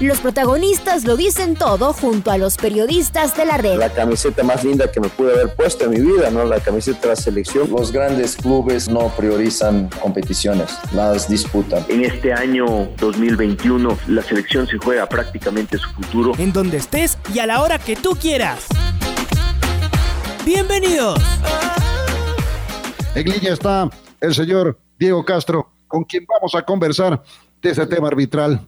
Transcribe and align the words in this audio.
Los 0.00 0.20
protagonistas 0.20 1.04
lo 1.04 1.16
dicen 1.16 1.56
todo 1.56 1.92
junto 1.92 2.30
a 2.30 2.38
los 2.38 2.56
periodistas 2.56 3.36
de 3.36 3.44
la 3.44 3.56
red. 3.56 3.78
La 3.78 3.92
camiseta 3.92 4.44
más 4.44 4.62
linda 4.62 4.88
que 4.92 5.00
me 5.00 5.08
pude 5.08 5.32
haber 5.32 5.52
puesto 5.56 5.86
en 5.86 5.90
mi 5.90 6.00
vida, 6.00 6.30
¿no? 6.30 6.44
La 6.44 6.60
camiseta 6.60 7.00
de 7.00 7.08
la 7.08 7.16
selección. 7.16 7.68
Los 7.68 7.90
grandes 7.90 8.36
clubes 8.36 8.88
no 8.88 9.08
priorizan 9.16 9.90
competiciones, 10.00 10.70
las 10.92 11.28
disputan. 11.28 11.84
En 11.88 12.04
este 12.04 12.32
año 12.32 12.88
2021 12.98 13.98
la 14.06 14.22
selección 14.22 14.68
se 14.68 14.78
juega 14.78 15.08
prácticamente 15.08 15.78
su 15.78 15.90
futuro. 15.90 16.32
En 16.38 16.52
donde 16.52 16.76
estés 16.76 17.18
y 17.34 17.40
a 17.40 17.46
la 17.46 17.60
hora 17.60 17.80
que 17.80 17.96
tú 17.96 18.10
quieras. 18.10 18.66
Bienvenidos. 20.44 21.20
En 23.16 23.28
línea 23.28 23.52
está 23.52 23.90
el 24.20 24.32
señor 24.32 24.78
Diego 24.96 25.24
Castro, 25.24 25.72
con 25.88 26.04
quien 26.04 26.24
vamos 26.24 26.54
a 26.54 26.62
conversar 26.62 27.20
de 27.60 27.70
ese 27.70 27.84
tema 27.84 28.06
arbitral 28.06 28.64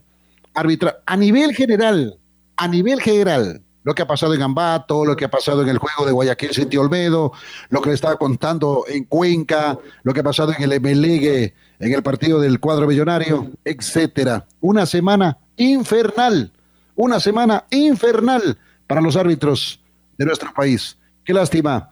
arbitral. 0.60 0.96
A 1.06 1.16
nivel 1.16 1.54
general, 1.54 2.18
a 2.56 2.68
nivel 2.68 3.00
general, 3.00 3.62
lo 3.82 3.94
que 3.94 4.02
ha 4.02 4.06
pasado 4.06 4.34
en 4.34 4.42
Ambato, 4.42 5.04
lo 5.04 5.16
que 5.16 5.24
ha 5.24 5.30
pasado 5.30 5.62
en 5.62 5.68
el 5.68 5.78
juego 5.78 6.04
de 6.04 6.12
Guayaquil 6.12 6.50
City 6.50 6.76
Olmedo, 6.76 7.32
lo 7.70 7.80
que 7.80 7.88
le 7.88 7.94
estaba 7.94 8.16
contando 8.16 8.84
en 8.86 9.04
Cuenca, 9.04 9.78
lo 10.02 10.12
que 10.12 10.20
ha 10.20 10.24
pasado 10.24 10.52
en 10.52 10.62
el 10.62 10.80
MLG, 10.80 11.52
en 11.78 11.92
el 11.92 12.02
partido 12.02 12.40
del 12.40 12.60
cuadro 12.60 12.86
millonario, 12.86 13.50
etcétera. 13.64 14.46
Una 14.60 14.84
semana 14.86 15.38
infernal, 15.56 16.52
una 16.94 17.20
semana 17.20 17.64
infernal 17.70 18.58
para 18.86 19.00
los 19.00 19.16
árbitros 19.16 19.80
de 20.18 20.26
nuestro 20.26 20.52
país. 20.52 20.98
Qué 21.24 21.32
lástima, 21.32 21.88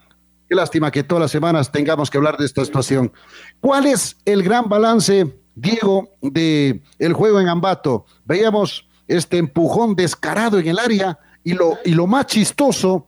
qué 0.48 0.55
lástima 0.55 0.91
que 0.91 1.03
todas 1.03 1.23
las 1.23 1.31
semanas 1.31 1.73
tengamos 1.73 2.11
que 2.11 2.19
hablar 2.19 2.37
de 2.37 2.45
esta 2.45 2.65
situación. 2.65 3.12
¿Cuál 3.61 3.87
es 3.87 4.17
el 4.27 4.43
gran 4.43 4.69
balance 4.69 5.34
Diego, 5.61 6.11
de 6.23 6.83
el 6.98 7.12
juego 7.12 7.41
en 7.41 7.48
Ambato. 7.48 8.06
Veíamos 8.25 8.89
este 9.09 9.39
empujón 9.39 9.97
descarado 9.97 10.59
en 10.59 10.69
el 10.69 10.78
área 10.78 11.19
y 11.42 11.55
lo, 11.55 11.78
y 11.84 11.95
lo 11.95 12.06
más 12.06 12.27
chistoso 12.27 13.06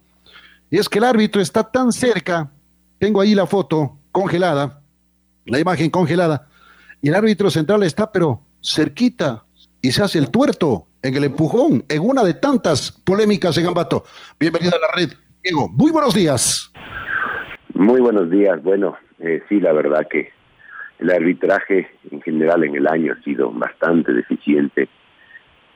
es 0.70 0.88
que 0.88 0.98
el 0.98 1.04
árbitro 1.04 1.40
está 1.40 1.70
tan 1.70 1.92
cerca, 1.92 2.50
tengo 2.98 3.20
ahí 3.20 3.34
la 3.34 3.46
foto 3.46 3.98
congelada, 4.12 4.82
la 5.44 5.58
imagen 5.58 5.90
congelada, 5.90 6.48
y 7.02 7.08
el 7.08 7.14
árbitro 7.14 7.50
central 7.50 7.82
está 7.82 8.10
pero 8.10 8.40
cerquita 8.62 9.44
y 9.82 9.92
se 9.92 10.02
hace 10.02 10.18
el 10.18 10.30
tuerto 10.30 10.86
en 11.02 11.16
el 11.16 11.24
empujón, 11.24 11.84
en 11.88 12.02
una 12.02 12.22
de 12.22 12.34
tantas 12.34 12.92
polémicas 12.92 13.56
en 13.58 13.66
Ambato. 13.66 14.04
Bienvenido 14.38 14.72
a 14.76 14.80
la 14.80 14.92
red. 14.94 15.12
Diego, 15.42 15.68
muy 15.68 15.90
buenos 15.90 16.14
días. 16.14 16.70
Muy 17.74 18.00
buenos 18.00 18.30
días. 18.30 18.62
Bueno, 18.62 18.96
eh, 19.20 19.42
sí, 19.48 19.60
la 19.60 19.72
verdad 19.72 20.06
que 20.10 20.30
el 21.00 21.10
arbitraje 21.10 21.88
en 22.10 22.20
general 22.20 22.62
en 22.64 22.76
el 22.76 22.86
año 22.86 23.14
ha 23.14 23.22
sido 23.22 23.50
bastante 23.50 24.12
deficiente. 24.12 24.88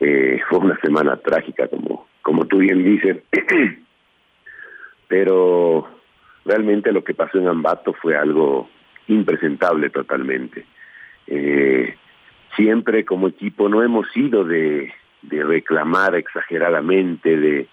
Eh, 0.00 0.41
fue 0.48 0.58
una 0.58 0.78
semana 0.81 1.16
trágica, 1.16 1.66
como, 1.69 2.06
como 2.20 2.44
tú 2.44 2.58
bien 2.58 2.84
dices, 2.84 3.22
pero 5.08 5.89
realmente 6.44 6.92
lo 6.92 7.03
que 7.03 7.14
pasó 7.14 7.39
en 7.39 7.48
Ambato 7.48 7.94
fue 7.94 8.16
algo 8.16 8.69
impresentable 9.08 9.89
totalmente. 9.89 10.66
Eh, 11.27 11.97
siempre 12.55 13.06
como 13.06 13.28
equipo 13.28 13.69
no 13.70 13.82
hemos 13.82 14.10
sido 14.12 14.44
de, 14.44 14.93
reclamar 15.22 16.16
exageradamente, 16.16 17.34
de, 17.34 17.69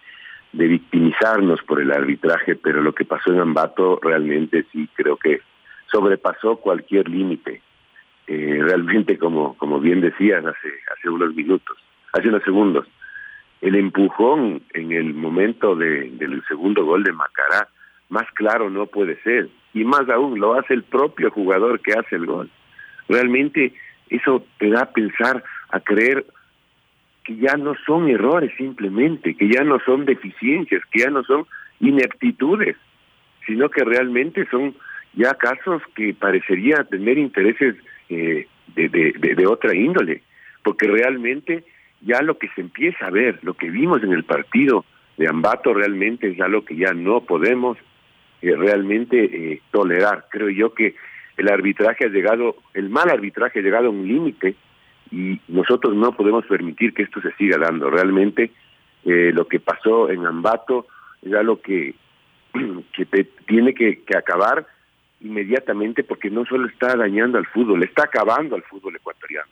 de 0.54 0.68
victimizarnos 0.68 1.62
por 1.64 1.82
el 1.82 1.92
arbitraje, 1.92 2.56
pero 2.56 2.82
lo 2.82 2.94
que 2.94 3.04
pasó 3.04 3.34
en 3.34 3.42
Ambato 3.42 4.00
realmente 4.02 4.66
sí 4.72 4.88
creo 4.96 5.18
que 5.18 5.42
sobrepasó 5.92 6.58
cualquier 6.58 7.10
límite. 7.10 7.62
Eh, 8.28 8.60
realmente, 8.62 9.18
como, 9.18 9.58
como 9.58 9.80
bien 9.80 10.02
decías 10.02 10.46
hace, 10.46 10.70
hace 10.96 11.10
unos 11.10 11.36
minutos, 11.36 11.78
hace 12.14 12.30
unos 12.30 12.44
segundos, 12.44 12.88
el 13.62 13.76
empujón 13.76 14.62
en 14.74 14.92
el 14.92 15.14
momento 15.14 15.76
de, 15.76 16.10
del 16.12 16.44
segundo 16.48 16.86
gol 16.86 17.04
de 17.04 17.12
Macará, 17.12 17.68
más 18.10 18.26
claro 18.34 18.70
no 18.70 18.88
puede 18.88 19.22
ser. 19.22 19.50
Y 19.74 19.84
más 19.84 20.10
aún, 20.10 20.40
lo 20.40 20.54
hace 20.54 20.74
el 20.74 20.84
propio 20.84 21.32
jugador 21.32 21.80
que 21.80 21.94
hace 21.94 22.16
el 22.16 22.26
gol. 22.26 22.50
Realmente 23.08 23.74
eso 24.10 24.46
te 24.58 24.70
da 24.70 24.82
a 24.82 24.92
pensar, 24.92 25.44
a 25.70 25.80
creer 25.80 26.26
que 27.24 27.36
ya 27.38 27.56
no 27.56 27.74
son 27.86 28.10
errores 28.10 28.52
simplemente, 28.58 29.36
que 29.36 29.48
ya 29.48 29.64
no 29.64 29.80
son 29.86 30.06
deficiencias, 30.06 30.82
que 30.92 31.00
ya 31.00 31.10
no 31.10 31.24
son 31.24 31.46
ineptitudes, 31.80 32.76
sino 33.46 33.70
que 33.70 33.84
realmente 33.84 34.46
son 34.50 34.76
ya 35.14 35.34
casos 35.34 35.82
que 35.96 36.14
parecería 36.14 36.84
tener 36.86 37.18
intereses 37.18 37.76
eh, 38.10 38.48
de, 38.76 38.90
de, 38.90 39.48
otra 39.48 39.76
índole, 39.76 40.22
porque 40.64 40.88
realmente 40.88 41.66
ya 42.02 42.22
lo 42.22 42.38
que 42.38 42.48
se 42.56 42.62
empieza 42.62 43.08
a 43.08 43.12
ver, 43.12 43.40
lo 43.42 43.54
que 43.54 43.70
vimos 43.70 44.02
en 44.04 44.14
el 44.14 44.24
partido 44.24 44.86
de 45.18 45.28
Ambato 45.28 45.74
realmente 45.74 46.30
es 46.30 46.40
algo 46.40 46.64
que 46.64 46.78
ya 46.78 46.94
no 46.94 47.22
podemos 47.22 47.78
eh, 48.42 48.56
realmente 48.56 49.24
eh, 49.24 49.62
tolerar. 49.72 50.26
Creo 50.30 50.50
yo 50.50 50.74
que 50.74 50.96
el 51.36 51.50
arbitraje 51.50 52.06
ha 52.06 52.10
llegado, 52.10 52.56
el 52.74 52.90
mal 52.90 53.10
arbitraje 53.10 53.60
ha 53.60 53.64
llegado 53.64 53.88
a 53.88 53.92
un 53.92 54.08
límite 54.08 54.56
y 55.12 55.40
nosotros 55.50 55.94
no 55.96 56.14
podemos 56.16 56.46
permitir 56.46 56.94
que 56.94 57.04
esto 57.04 57.22
se 57.22 57.34
siga 57.34 57.58
dando. 57.58 57.90
Realmente 57.90 58.52
lo 59.04 59.48
que 59.48 59.60
pasó 59.60 60.10
en 60.10 60.26
Ambato 60.26 60.86
es 61.22 61.34
algo 61.34 61.60
que, 61.60 61.96
que 62.94 63.06
tiene 63.48 63.74
que, 63.74 64.04
que 64.04 64.18
acabar 64.18 64.66
inmediatamente 65.22 66.04
porque 66.04 66.30
no 66.30 66.46
solo 66.46 66.68
está 66.68 66.96
dañando 66.96 67.38
al 67.38 67.46
fútbol, 67.46 67.84
está 67.84 68.04
acabando 68.06 68.56
al 68.56 68.64
fútbol 68.64 68.96
ecuatoriano. 68.96 69.50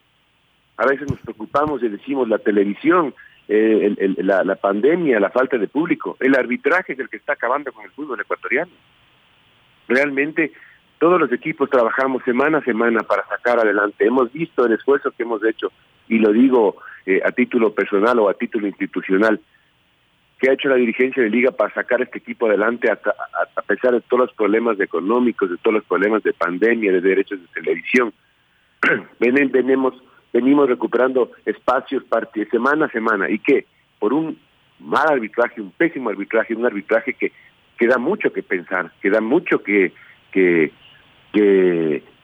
A 0.77 0.85
veces 0.85 1.09
nos 1.09 1.19
preocupamos 1.19 1.83
y 1.83 1.89
decimos 1.89 2.27
la 2.27 2.39
televisión, 2.39 3.13
eh, 3.47 3.95
la, 4.17 4.43
la, 4.43 4.55
pandemia, 4.55 5.19
la 5.19 5.29
falta 5.29 5.57
de 5.57 5.67
público. 5.67 6.15
El 6.19 6.35
arbitraje 6.35 6.93
es 6.93 6.99
el 6.99 7.09
que 7.09 7.17
está 7.17 7.33
acabando 7.33 7.71
con 7.71 7.83
el 7.83 7.91
fútbol 7.91 8.19
ecuatoriano. 8.21 8.71
Realmente 9.87 10.53
todos 10.99 11.19
los 11.19 11.31
equipos 11.31 11.69
trabajamos 11.69 12.23
semana 12.23 12.59
a 12.59 12.63
semana 12.63 13.01
para 13.03 13.25
sacar 13.27 13.59
adelante. 13.59 14.05
Hemos 14.05 14.31
visto 14.31 14.65
el 14.65 14.73
esfuerzo 14.73 15.11
que 15.11 15.23
hemos 15.23 15.43
hecho, 15.43 15.71
y 16.07 16.19
lo 16.19 16.31
digo 16.31 16.77
eh, 17.05 17.21
a 17.25 17.31
título 17.31 17.73
personal 17.73 18.19
o 18.19 18.29
a 18.29 18.33
título 18.33 18.67
institucional, 18.67 19.39
que 20.39 20.49
ha 20.49 20.53
hecho 20.53 20.69
la 20.69 20.75
dirigencia 20.75 21.21
de 21.21 21.29
liga 21.29 21.51
para 21.51 21.73
sacar 21.73 22.01
este 22.01 22.19
equipo 22.19 22.47
adelante 22.47 22.89
a, 22.89 23.61
pesar 23.67 23.91
de 23.91 24.01
todos 24.01 24.27
los 24.27 24.33
problemas 24.33 24.79
económicos, 24.79 25.49
de 25.49 25.57
todos 25.57 25.75
los 25.75 25.83
problemas 25.83 26.23
de 26.23 26.33
pandemia, 26.33 26.93
de 26.93 27.01
derechos 27.01 27.39
de 27.41 27.61
televisión. 27.61 28.13
venimos, 29.19 30.01
venimos 30.31 30.69
recuperando 30.69 31.31
espacios 31.45 32.03
semana 32.49 32.85
a 32.85 32.91
semana. 32.91 33.29
Y 33.29 33.39
que 33.39 33.65
por 33.99 34.13
un 34.13 34.39
mal 34.79 35.09
arbitraje, 35.09 35.59
un 35.59 35.71
pésimo 35.71 36.09
arbitraje, 36.09 36.55
un 36.55 36.65
arbitraje 36.65 37.13
que, 37.13 37.33
que 37.77 37.87
da 37.87 37.97
mucho 37.97 38.31
que 38.31 38.41
pensar, 38.41 38.93
que 39.01 39.09
da 39.09 39.19
mucho 39.19 39.61
que, 39.61 39.91
que, 40.31 40.71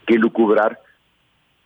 lucubrar, 0.08 0.80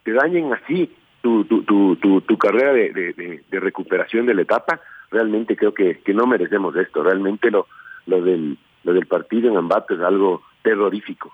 te 0.04 0.14
dañen 0.14 0.52
así 0.52 0.92
tu, 1.22 1.46
tu, 1.46 1.64
tu, 1.64 2.22
tu, 2.22 2.38
carrera 2.40 2.74
de 2.74 3.60
recuperación 3.60 4.26
de 4.26 4.34
la 4.34 4.42
etapa, 4.42 4.82
realmente 5.12 5.56
creo 5.56 5.74
que, 5.74 6.00
que 6.00 6.14
no 6.14 6.26
merecemos 6.26 6.76
esto. 6.76 7.04
Realmente 7.04 7.52
lo, 7.52 7.68
lo, 8.06 8.22
del, 8.22 8.58
lo 8.84 8.94
del 8.94 9.08
partido 9.08 9.50
en 9.50 9.58
Ambato 9.58 9.94
es 9.94 10.02
algo 10.02 10.42
terrorífico. 10.64 11.34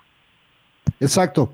Exacto. 1.00 1.52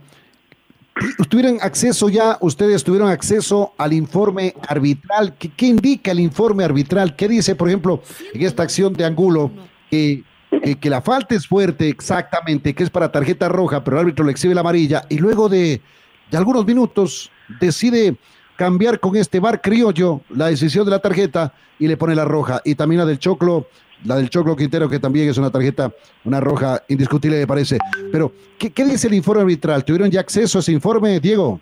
¿Tuvieron 1.29 1.59
acceso 1.61 2.09
ya, 2.09 2.37
ustedes 2.41 2.85
tuvieron 2.85 3.09
acceso 3.09 3.73
al 3.79 3.93
informe 3.93 4.55
arbitral? 4.69 5.35
¿Qué, 5.39 5.51
¿Qué, 5.51 5.67
indica 5.67 6.11
el 6.11 6.21
informe 6.21 6.65
arbitral? 6.65 7.17
¿Qué 7.17 7.29
dice, 7.29 7.55
por 7.55 7.69
ejemplo, 7.69 8.03
en 8.35 8.43
esta 8.43 8.63
acción 8.63 8.93
de 8.93 9.05
Angulo? 9.05 9.51
que, 9.93 10.25
que 10.81 10.91
la 10.91 11.03
falta 11.03 11.35
es 11.35 11.47
fuerte, 11.47 11.89
exactamente, 11.89 12.75
que 12.75 12.83
es 12.83 12.91
para 12.91 13.13
tarjeta 13.13 13.49
roja, 13.49 13.85
pero 13.85 13.97
el 13.97 14.03
árbitro 14.03 14.25
le 14.25 14.33
exhibe 14.33 14.55
la 14.55 14.63
amarilla 14.63 15.05
y 15.09 15.19
luego 15.19 15.49
de, 15.49 15.83
de 16.31 16.39
algunos 16.39 16.65
minutos 16.65 17.31
decide 17.61 18.17
cambiar 18.62 19.00
con 19.00 19.17
este 19.17 19.41
bar 19.41 19.61
criollo 19.61 20.20
la 20.31 20.47
decisión 20.47 20.85
de 20.85 20.93
la 20.93 21.00
tarjeta 21.00 21.53
y 21.81 21.88
le 21.88 21.97
pone 21.97 22.14
la 22.14 22.25
roja. 22.25 22.61
Y 22.64 22.76
también 22.76 23.00
la 23.00 23.05
del 23.05 23.19
Choclo, 23.19 23.67
la 24.05 24.14
del 24.14 24.31
Choclo 24.31 24.55
Quintero, 24.55 24.88
que 24.88 25.00
también 25.00 25.29
es 25.29 25.37
una 25.37 25.50
tarjeta, 25.50 25.91
una 26.25 26.38
roja 26.38 26.81
indiscutible, 26.88 27.41
me 27.41 27.47
parece. 27.49 27.79
Pero, 28.12 28.31
¿qué, 28.61 28.70
qué 28.70 28.85
dice 28.85 29.09
el 29.09 29.14
informe 29.14 29.43
arbitral? 29.43 29.85
¿Tuvieron 29.85 30.12
ya 30.12 30.20
acceso 30.20 30.59
a 30.59 30.61
ese 30.61 30.70
informe, 30.70 31.19
Diego? 31.19 31.61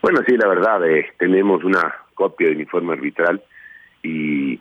Bueno, 0.00 0.22
sí, 0.26 0.38
la 0.38 0.48
verdad, 0.48 0.88
eh, 0.88 1.04
tenemos 1.18 1.62
una 1.64 1.94
copia 2.14 2.48
del 2.48 2.62
informe 2.62 2.94
arbitral 2.94 3.42
y, 4.02 4.58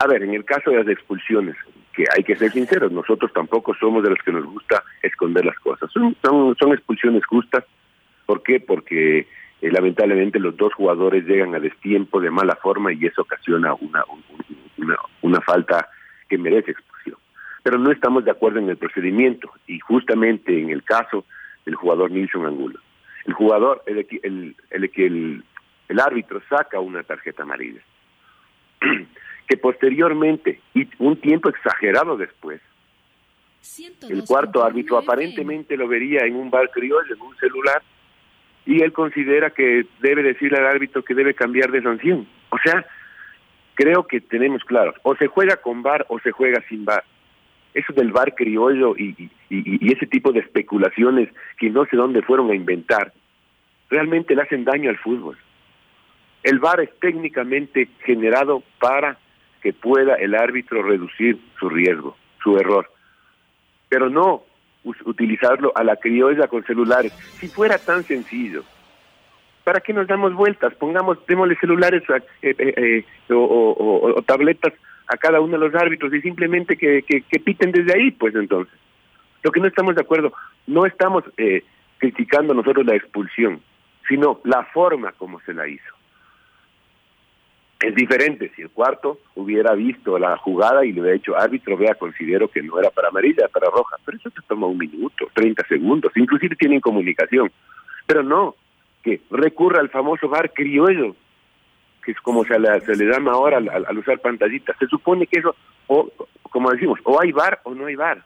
a 0.00 0.08
ver, 0.08 0.24
en 0.24 0.34
el 0.34 0.44
caso 0.44 0.72
de 0.72 0.78
las 0.78 0.88
expulsiones, 0.88 1.54
que 1.94 2.06
hay 2.12 2.24
que 2.24 2.34
ser 2.34 2.50
sinceros, 2.50 2.90
nosotros 2.90 3.32
tampoco 3.32 3.72
somos 3.78 4.02
de 4.02 4.10
los 4.10 4.18
que 4.24 4.32
nos 4.32 4.44
gusta 4.44 4.82
esconder 5.00 5.44
las 5.44 5.58
cosas. 5.60 5.88
Son, 5.92 6.16
son, 6.24 6.56
son 6.56 6.72
expulsiones 6.72 7.24
justas. 7.24 7.62
¿Por 8.26 8.42
qué? 8.42 8.58
Porque 8.58 9.28
eh, 9.60 9.70
lamentablemente 9.70 10.38
los 10.38 10.56
dos 10.56 10.74
jugadores 10.74 11.24
llegan 11.24 11.54
a 11.54 11.60
destiempo 11.60 12.20
de 12.20 12.30
mala 12.30 12.56
forma 12.56 12.92
y 12.92 13.06
eso 13.06 13.22
ocasiona 13.22 13.74
una, 13.74 14.04
una, 15.22 15.40
falta 15.40 15.88
que 16.28 16.38
merece 16.38 16.72
expulsión. 16.72 17.16
Pero 17.62 17.78
no 17.78 17.90
estamos 17.90 18.24
de 18.24 18.30
acuerdo 18.30 18.58
en 18.58 18.68
el 18.68 18.76
procedimiento 18.76 19.50
y 19.66 19.78
justamente 19.80 20.60
en 20.60 20.70
el 20.70 20.82
caso 20.82 21.24
del 21.64 21.74
jugador 21.74 22.10
Nilson 22.10 22.46
Angulo. 22.46 22.78
El 23.24 23.32
jugador, 23.32 23.82
el, 23.86 24.06
el, 24.22 24.56
el, 24.70 25.44
el 25.88 26.00
árbitro 26.00 26.40
saca 26.48 26.78
una 26.80 27.02
tarjeta 27.02 27.42
amarilla 27.42 27.80
que 29.48 29.56
posteriormente 29.56 30.60
y 30.74 30.88
un 30.98 31.20
tiempo 31.20 31.48
exagerado 31.48 32.16
después 32.16 32.60
el 34.08 34.24
cuarto 34.24 34.64
árbitro 34.64 34.98
aparentemente 34.98 35.76
lo 35.76 35.88
vería 35.88 36.20
en 36.24 36.36
un 36.36 36.50
bar 36.50 36.70
criollo, 36.70 37.14
en 37.14 37.20
un 37.20 37.36
celular, 37.36 37.82
y 38.66 38.82
él 38.82 38.92
considera 38.92 39.50
que 39.50 39.86
debe 40.00 40.24
decirle 40.24 40.58
al 40.58 40.66
árbitro 40.66 41.04
que 41.04 41.14
debe 41.14 41.34
cambiar 41.34 41.70
de 41.70 41.82
sanción. 41.82 42.26
O 42.50 42.58
sea, 42.58 42.84
creo 43.74 44.06
que 44.06 44.20
tenemos 44.20 44.64
claro, 44.64 44.92
o 45.02 45.14
se 45.16 45.28
juega 45.28 45.56
con 45.56 45.82
bar 45.82 46.04
o 46.08 46.18
se 46.18 46.32
juega 46.32 46.60
sin 46.68 46.84
bar. 46.84 47.04
Eso 47.72 47.92
del 47.92 48.10
bar 48.10 48.34
criollo 48.34 48.96
y, 48.96 49.30
ese 49.48 50.06
tipo 50.06 50.32
de 50.32 50.40
especulaciones 50.40 51.28
que 51.58 51.70
no 51.70 51.84
sé 51.86 51.96
dónde 51.96 52.22
fueron 52.22 52.50
a 52.50 52.54
inventar, 52.54 53.12
realmente 53.88 54.34
le 54.34 54.42
hacen 54.42 54.64
daño 54.64 54.90
al 54.90 54.98
fútbol. 54.98 55.38
El 56.42 56.58
VAR 56.58 56.80
es 56.80 56.90
técnicamente 57.00 57.88
generado 58.04 58.62
para 58.80 59.18
que 59.62 59.72
pueda 59.72 60.14
el 60.14 60.34
árbitro 60.34 60.82
reducir 60.82 61.38
su 61.58 61.68
riesgo, 61.68 62.16
su 62.42 62.56
error, 62.56 62.88
pero 63.88 64.08
no 64.08 64.45
utilizarlo 65.04 65.72
a 65.74 65.84
la 65.84 65.96
criolla 65.96 66.48
con 66.48 66.64
celulares. 66.64 67.12
Si 67.40 67.48
fuera 67.48 67.78
tan 67.78 68.04
sencillo, 68.04 68.62
¿para 69.64 69.80
qué 69.80 69.92
nos 69.92 70.06
damos 70.06 70.34
vueltas? 70.34 70.74
Pongamos, 70.74 71.18
démosle 71.26 71.56
celulares 71.56 72.02
eh, 72.42 72.54
eh, 72.58 73.04
eh, 73.28 73.34
o, 73.34 74.22
tabletas 74.26 74.72
a 75.08 75.16
cada 75.16 75.40
uno 75.40 75.58
de 75.58 75.68
los 75.68 75.74
árbitros 75.74 76.12
y 76.14 76.20
simplemente 76.20 76.76
que, 76.76 77.02
que, 77.02 77.40
piten 77.40 77.72
desde 77.72 77.94
ahí, 77.94 78.10
pues 78.12 78.34
entonces. 78.34 78.74
Lo 79.42 79.52
que 79.52 79.60
no 79.60 79.66
estamos 79.66 79.94
de 79.94 80.00
acuerdo, 80.00 80.32
no 80.66 80.86
estamos 80.86 81.24
criticando 81.98 82.52
nosotros 82.52 82.84
la 82.84 82.96
expulsión, 82.96 83.60
sino 84.08 84.40
la 84.44 84.64
forma 84.64 85.12
como 85.12 85.40
se 85.40 85.54
la 85.54 85.68
hizo. 85.68 85.95
Es 87.80 87.94
diferente 87.94 88.50
si 88.56 88.62
el 88.62 88.70
cuarto 88.70 89.18
hubiera 89.34 89.74
visto 89.74 90.18
la 90.18 90.38
jugada 90.38 90.84
y 90.84 90.92
le 90.92 91.02
hubiera 91.02 91.16
dicho, 91.16 91.36
árbitro, 91.36 91.76
vea, 91.76 91.94
considero 91.94 92.48
que 92.48 92.62
no 92.62 92.78
era 92.78 92.90
para 92.90 93.08
amarilla, 93.08 93.48
para 93.48 93.70
roja, 93.70 93.96
pero 94.04 94.16
eso 94.16 94.30
te 94.30 94.40
toma 94.48 94.66
un 94.66 94.78
minuto, 94.78 95.28
30 95.34 95.66
segundos, 95.68 96.10
inclusive 96.16 96.56
tienen 96.56 96.80
comunicación. 96.80 97.52
Pero 98.06 98.22
no, 98.22 98.54
que 99.02 99.20
recurra 99.30 99.80
al 99.80 99.90
famoso 99.90 100.26
bar 100.28 100.52
criollo, 100.54 101.14
que 102.02 102.12
es 102.12 102.20
como 102.20 102.44
se 102.44 102.58
le, 102.58 102.80
se 102.80 102.96
le 102.96 103.12
llama 103.12 103.32
ahora 103.32 103.58
al, 103.58 103.98
usar 103.98 104.20
pantallitas. 104.20 104.76
Se 104.78 104.86
supone 104.86 105.26
que 105.26 105.40
eso, 105.40 105.54
o 105.86 106.10
como 106.44 106.70
decimos, 106.70 106.98
o 107.04 107.20
hay 107.20 107.32
bar 107.32 107.60
o 107.64 107.74
no 107.74 107.86
hay 107.86 107.96
bar. 107.96 108.24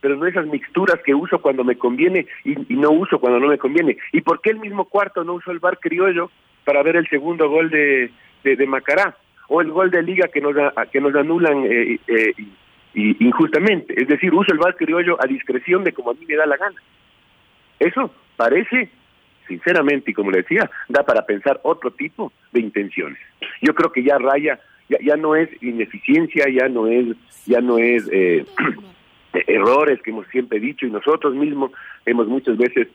Pero 0.00 0.16
no 0.16 0.26
esas 0.26 0.46
mixturas 0.46 1.00
que 1.04 1.14
uso 1.14 1.40
cuando 1.40 1.64
me 1.64 1.76
conviene 1.76 2.26
y, 2.44 2.72
y 2.72 2.76
no 2.76 2.92
uso 2.92 3.18
cuando 3.18 3.40
no 3.40 3.48
me 3.48 3.58
conviene. 3.58 3.98
¿Y 4.12 4.22
por 4.22 4.40
qué 4.40 4.50
el 4.50 4.58
mismo 4.58 4.86
cuarto 4.86 5.22
no 5.22 5.34
usó 5.34 5.50
el 5.50 5.58
bar 5.58 5.78
criollo 5.80 6.30
para 6.64 6.82
ver 6.82 6.96
el 6.96 7.08
segundo 7.08 7.48
gol 7.48 7.70
de, 7.70 8.10
de, 8.54 8.66
Macará, 8.66 9.16
o 9.48 9.60
el 9.60 9.70
gol 9.70 9.90
de 9.90 10.02
liga 10.02 10.28
que 10.28 10.40
nos, 10.40 10.54
que 10.92 11.00
nos 11.00 11.14
anulan 11.14 11.64
eh, 11.64 11.98
eh, 12.06 12.34
injustamente. 12.94 14.00
Es 14.00 14.08
decir, 14.08 14.32
uso 14.32 14.52
el 14.52 14.58
bar 14.58 14.76
criollo 14.76 15.16
a 15.22 15.26
discreción 15.26 15.84
de 15.84 15.92
como 15.92 16.10
a 16.10 16.14
mí 16.14 16.24
me 16.26 16.36
da 16.36 16.46
la 16.46 16.56
gana. 16.56 16.76
Eso 17.78 18.10
parece, 18.36 18.90
sinceramente, 19.48 20.10
y 20.10 20.14
como 20.14 20.30
le 20.30 20.38
decía, 20.38 20.70
da 20.88 21.02
para 21.04 21.26
pensar 21.26 21.60
otro 21.62 21.90
tipo 21.90 22.32
de 22.52 22.60
intenciones. 22.60 23.18
Yo 23.60 23.74
creo 23.74 23.92
que 23.92 24.02
ya 24.02 24.18
raya, 24.18 24.60
ya, 24.88 24.98
ya 25.00 25.16
no 25.16 25.34
es 25.34 25.48
ineficiencia, 25.62 26.46
ya 26.48 26.68
no 26.68 26.86
es, 26.86 27.16
ya 27.46 27.60
no 27.60 27.78
es 27.78 28.08
eh, 28.12 28.44
errores 29.46 30.00
que 30.02 30.10
hemos 30.10 30.26
siempre 30.28 30.60
dicho 30.60 30.86
y 30.86 30.90
nosotros 30.90 31.34
mismos 31.34 31.72
hemos 32.04 32.26
muchas 32.28 32.56
veces 32.56 32.88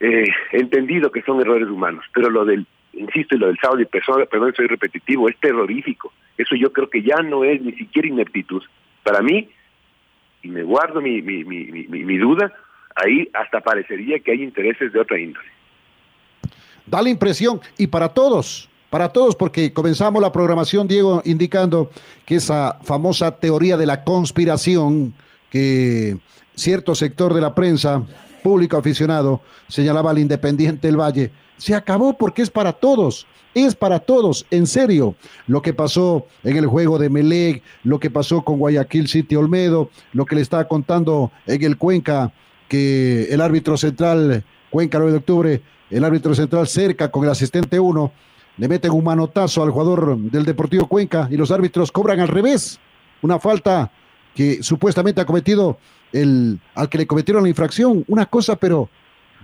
eh, 0.00 0.26
entendido 0.52 1.12
que 1.12 1.22
son 1.22 1.40
errores 1.40 1.68
humanos, 1.68 2.04
pero 2.12 2.28
lo 2.30 2.44
del 2.44 2.66
insisto, 2.92 3.34
y 3.34 3.38
lo 3.38 3.46
del 3.46 3.58
sábado 3.58 3.80
y 3.80 3.86
perdón, 3.86 4.52
soy 4.54 4.66
repetitivo, 4.66 5.28
es 5.28 5.36
terrorífico. 5.38 6.12
Eso 6.36 6.54
yo 6.56 6.72
creo 6.72 6.88
que 6.88 7.02
ya 7.02 7.16
no 7.22 7.44
es 7.44 7.60
ni 7.60 7.72
siquiera 7.72 8.08
ineptitud. 8.08 8.62
Para 9.02 9.22
mí, 9.22 9.48
y 10.42 10.48
me 10.48 10.62
guardo 10.62 11.00
mi, 11.00 11.22
mi, 11.22 11.44
mi, 11.44 11.64
mi, 11.88 12.18
duda, 12.18 12.52
ahí 12.94 13.28
hasta 13.32 13.60
parecería 13.60 14.18
que 14.20 14.32
hay 14.32 14.42
intereses 14.42 14.92
de 14.92 15.00
otra 15.00 15.18
índole. 15.18 15.46
Da 16.86 17.00
la 17.00 17.10
impresión, 17.10 17.60
y 17.78 17.86
para 17.86 18.08
todos, 18.08 18.68
para 18.90 19.08
todos, 19.08 19.36
porque 19.36 19.72
comenzamos 19.72 20.20
la 20.20 20.32
programación, 20.32 20.88
Diego, 20.88 21.22
indicando 21.24 21.90
que 22.26 22.36
esa 22.36 22.78
famosa 22.82 23.38
teoría 23.38 23.76
de 23.76 23.86
la 23.86 24.04
conspiración 24.04 25.14
que 25.50 26.16
cierto 26.54 26.94
sector 26.94 27.34
de 27.34 27.40
la 27.40 27.54
prensa, 27.54 28.02
público 28.42 28.76
aficionado, 28.76 29.40
señalaba 29.68 30.10
al 30.10 30.18
Independiente 30.18 30.88
del 30.88 31.00
Valle, 31.00 31.30
se 31.56 31.74
acabó 31.74 32.16
porque 32.16 32.42
es 32.42 32.50
para 32.50 32.72
todos. 32.72 33.26
Es 33.54 33.74
para 33.74 33.98
todos, 33.98 34.46
en 34.50 34.66
serio. 34.66 35.14
Lo 35.46 35.60
que 35.60 35.74
pasó 35.74 36.26
en 36.42 36.56
el 36.56 36.66
juego 36.66 36.98
de 36.98 37.10
Melec, 37.10 37.62
lo 37.84 38.00
que 38.00 38.10
pasó 38.10 38.42
con 38.42 38.58
Guayaquil 38.58 39.08
City 39.08 39.36
Olmedo, 39.36 39.90
lo 40.12 40.24
que 40.24 40.36
le 40.36 40.40
estaba 40.40 40.66
contando 40.66 41.30
en 41.46 41.62
el 41.62 41.76
Cuenca, 41.76 42.32
que 42.66 43.24
el 43.24 43.42
árbitro 43.42 43.76
central, 43.76 44.42
Cuenca 44.70 44.98
9 44.98 45.12
de 45.12 45.18
octubre, 45.18 45.62
el 45.90 46.04
árbitro 46.04 46.34
central 46.34 46.66
cerca 46.66 47.10
con 47.10 47.24
el 47.24 47.30
asistente 47.30 47.78
1, 47.78 48.12
le 48.56 48.68
meten 48.68 48.90
un 48.92 49.04
manotazo 49.04 49.62
al 49.62 49.70
jugador 49.70 50.16
del 50.18 50.44
Deportivo 50.44 50.86
Cuenca 50.86 51.28
y 51.30 51.36
los 51.36 51.50
árbitros 51.50 51.92
cobran 51.92 52.20
al 52.20 52.28
revés. 52.28 52.80
Una 53.20 53.38
falta 53.38 53.92
que 54.34 54.62
supuestamente 54.62 55.20
ha 55.20 55.26
cometido 55.26 55.78
el 56.12 56.60
al 56.74 56.88
que 56.88 56.98
le 56.98 57.06
cometieron 57.06 57.42
la 57.42 57.48
infracción. 57.48 58.04
Una 58.08 58.26
cosa, 58.26 58.56
pero 58.56 58.88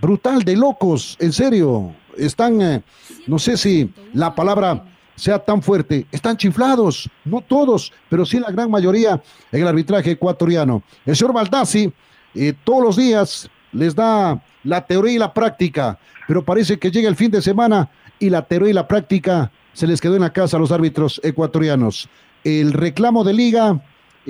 brutal, 0.01 0.43
de 0.43 0.55
locos, 0.55 1.17
en 1.19 1.33
serio 1.33 1.93
están, 2.17 2.61
eh, 2.61 2.81
no 3.27 3.39
sé 3.39 3.57
si 3.57 3.91
la 4.13 4.33
palabra 4.33 4.85
sea 5.15 5.39
tan 5.39 5.61
fuerte, 5.61 6.05
están 6.11 6.37
chiflados, 6.37 7.09
no 7.25 7.41
todos, 7.41 7.91
pero 8.07 8.25
sí 8.25 8.39
la 8.39 8.51
gran 8.51 8.71
mayoría 8.71 9.21
en 9.51 9.61
el 9.61 9.67
arbitraje 9.67 10.11
ecuatoriano. 10.11 10.81
El 11.05 11.15
señor 11.15 11.33
Baldassi 11.33 11.91
eh, 12.35 12.53
todos 12.63 12.83
los 12.83 12.95
días 12.95 13.49
les 13.71 13.95
da 13.95 14.41
la 14.63 14.85
teoría 14.85 15.13
y 15.13 15.19
la 15.19 15.33
práctica, 15.33 15.99
pero 16.27 16.43
parece 16.43 16.79
que 16.79 16.91
llega 16.91 17.09
el 17.09 17.15
fin 17.15 17.31
de 17.31 17.41
semana 17.41 17.89
y 18.19 18.29
la 18.29 18.43
teoría 18.43 18.69
y 18.69 18.73
la 18.73 18.87
práctica 18.87 19.51
se 19.73 19.87
les 19.87 19.99
quedó 20.01 20.15
en 20.15 20.21
la 20.21 20.33
casa 20.33 20.57
a 20.57 20.59
los 20.59 20.71
árbitros 20.71 21.19
ecuatorianos. 21.23 22.09
El 22.43 22.73
reclamo 22.73 23.23
de 23.23 23.33
liga 23.33 23.81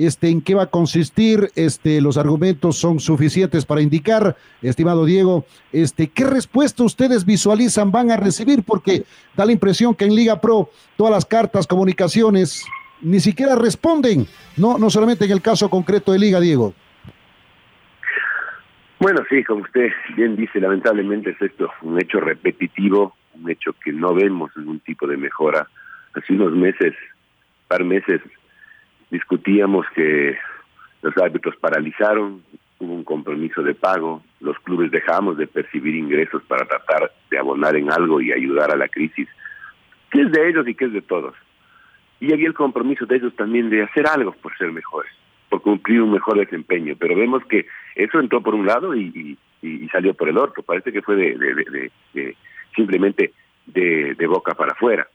este, 0.06 0.30
en 0.30 0.40
qué 0.40 0.54
va 0.54 0.64
a 0.64 0.70
consistir, 0.70 1.50
este, 1.56 2.00
los 2.00 2.16
argumentos 2.16 2.76
son 2.76 3.00
suficientes 3.00 3.66
para 3.66 3.82
indicar, 3.82 4.36
estimado 4.62 5.04
Diego, 5.04 5.44
este, 5.72 6.08
qué 6.08 6.24
respuesta 6.24 6.82
ustedes 6.84 7.26
visualizan 7.26 7.92
van 7.92 8.10
a 8.10 8.16
recibir, 8.16 8.62
porque 8.62 9.04
da 9.36 9.44
la 9.44 9.52
impresión 9.52 9.94
que 9.94 10.06
en 10.06 10.14
Liga 10.14 10.40
Pro 10.40 10.70
todas 10.96 11.12
las 11.12 11.26
cartas, 11.26 11.66
comunicaciones, 11.66 12.64
ni 13.02 13.20
siquiera 13.20 13.54
responden, 13.56 14.26
no, 14.56 14.78
no 14.78 14.90
solamente 14.90 15.26
en 15.26 15.32
el 15.32 15.42
caso 15.42 15.68
concreto 15.68 16.12
de 16.12 16.18
Liga, 16.18 16.40
Diego. 16.40 16.74
Bueno, 18.98 19.20
sí, 19.30 19.42
como 19.44 19.62
usted 19.62 19.90
bien 20.16 20.36
dice, 20.36 20.60
lamentablemente 20.60 21.30
es 21.30 21.40
esto 21.40 21.70
un 21.82 22.00
hecho 22.00 22.20
repetitivo, 22.20 23.16
un 23.34 23.50
hecho 23.50 23.74
que 23.82 23.92
no 23.92 24.14
vemos 24.14 24.50
ningún 24.56 24.80
tipo 24.80 25.06
de 25.06 25.16
mejora. 25.16 25.66
Hace 26.14 26.34
unos 26.34 26.52
meses, 26.52 26.94
par 27.68 27.84
meses, 27.84 28.20
discutíamos 29.10 29.86
que 29.94 30.36
los 31.02 31.16
árbitros 31.16 31.56
paralizaron, 31.56 32.42
hubo 32.78 32.94
un 32.94 33.04
compromiso 33.04 33.62
de 33.62 33.74
pago, 33.74 34.22
los 34.40 34.58
clubes 34.60 34.90
dejamos 34.90 35.36
de 35.36 35.46
percibir 35.46 35.94
ingresos 35.94 36.42
para 36.44 36.64
tratar 36.64 37.12
de 37.30 37.38
abonar 37.38 37.76
en 37.76 37.90
algo 37.90 38.20
y 38.20 38.32
ayudar 38.32 38.70
a 38.72 38.76
la 38.76 38.88
crisis, 38.88 39.28
que 40.10 40.22
es 40.22 40.32
de 40.32 40.48
ellos 40.48 40.66
y 40.66 40.74
que 40.74 40.86
es 40.86 40.92
de 40.92 41.02
todos. 41.02 41.34
Y 42.20 42.32
había 42.32 42.48
el 42.48 42.54
compromiso 42.54 43.06
de 43.06 43.16
ellos 43.16 43.34
también 43.34 43.70
de 43.70 43.82
hacer 43.82 44.06
algo 44.06 44.32
por 44.32 44.56
ser 44.56 44.72
mejores, 44.72 45.12
por 45.48 45.62
cumplir 45.62 46.02
un 46.02 46.12
mejor 46.12 46.38
desempeño, 46.38 46.94
pero 46.98 47.16
vemos 47.16 47.44
que 47.46 47.66
eso 47.94 48.20
entró 48.20 48.42
por 48.42 48.54
un 48.54 48.66
lado 48.66 48.94
y, 48.94 49.38
salió 49.92 50.14
por 50.14 50.28
el 50.28 50.38
otro, 50.38 50.62
parece 50.62 50.92
que 50.92 51.02
fue 51.02 51.16
de 51.16 51.90
simplemente 52.74 53.32
de 53.66 54.26
boca 54.26 54.54
para 54.54 54.72
afuera 54.72 55.06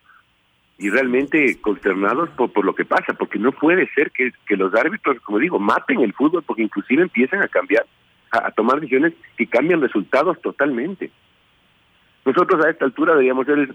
y 0.78 0.90
realmente 0.90 1.60
consternados 1.62 2.30
por, 2.32 2.52
por 2.52 2.66
lo 2.66 2.76
que 2.76 2.86
pasa, 2.86 3.14
porque 3.14 3.40
no 3.40 3.52
puede 3.52 3.88
ser 3.94 4.12
que, 4.12 4.32
que 4.48 4.58
los 4.58 4.74
árbitros, 4.74 5.20
como 5.22 5.40
digo, 5.40 5.58
maten 5.58 6.02
el 6.02 6.14
fútbol, 6.14 6.44
porque 6.44 6.64
inclusive 6.64 7.02
empiezan 7.02 7.42
a 7.42 7.48
cambiar, 7.48 7.86
a, 8.32 8.52
tomar 8.52 8.80
decisiones 8.80 9.14
que 9.38 9.48
cambian 9.48 9.82
resultados 9.82 10.40
totalmente. 10.42 11.12
Nosotros 12.26 12.66
a 12.66 12.70
esta 12.70 12.86
altura 12.86 13.14
deberíamos 13.14 13.46
ser, 13.46 13.74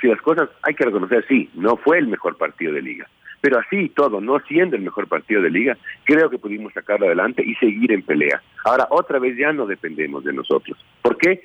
si 0.00 0.06
las 0.06 0.20
cosas 0.20 0.48
hay 0.62 0.74
que 0.74 0.84
reconocer, 0.84 1.24
sí, 1.26 1.50
no 1.54 1.76
fue 1.76 1.98
el 1.98 2.06
mejor 2.06 2.36
partido 2.36 2.72
de 2.72 2.82
liga, 2.82 3.08
Pero 3.40 3.58
así 3.58 3.88
todo, 3.88 4.20
no 4.20 4.38
siendo 4.40 4.76
el 4.76 4.82
mejor 4.82 5.08
partido 5.08 5.42
de 5.42 5.50
liga, 5.50 5.76
creo 6.04 6.30
que 6.30 6.38
pudimos 6.38 6.72
sacarlo 6.72 7.06
adelante 7.06 7.42
y 7.44 7.56
seguir 7.56 7.90
en 7.90 8.02
pelea. 8.02 8.40
Ahora, 8.64 8.86
otra 8.90 9.18
vez 9.18 9.36
ya 9.36 9.52
no 9.52 9.66
dependemos 9.66 10.22
de 10.22 10.32
nosotros. 10.32 10.78
¿Por 11.02 11.16
qué? 11.16 11.42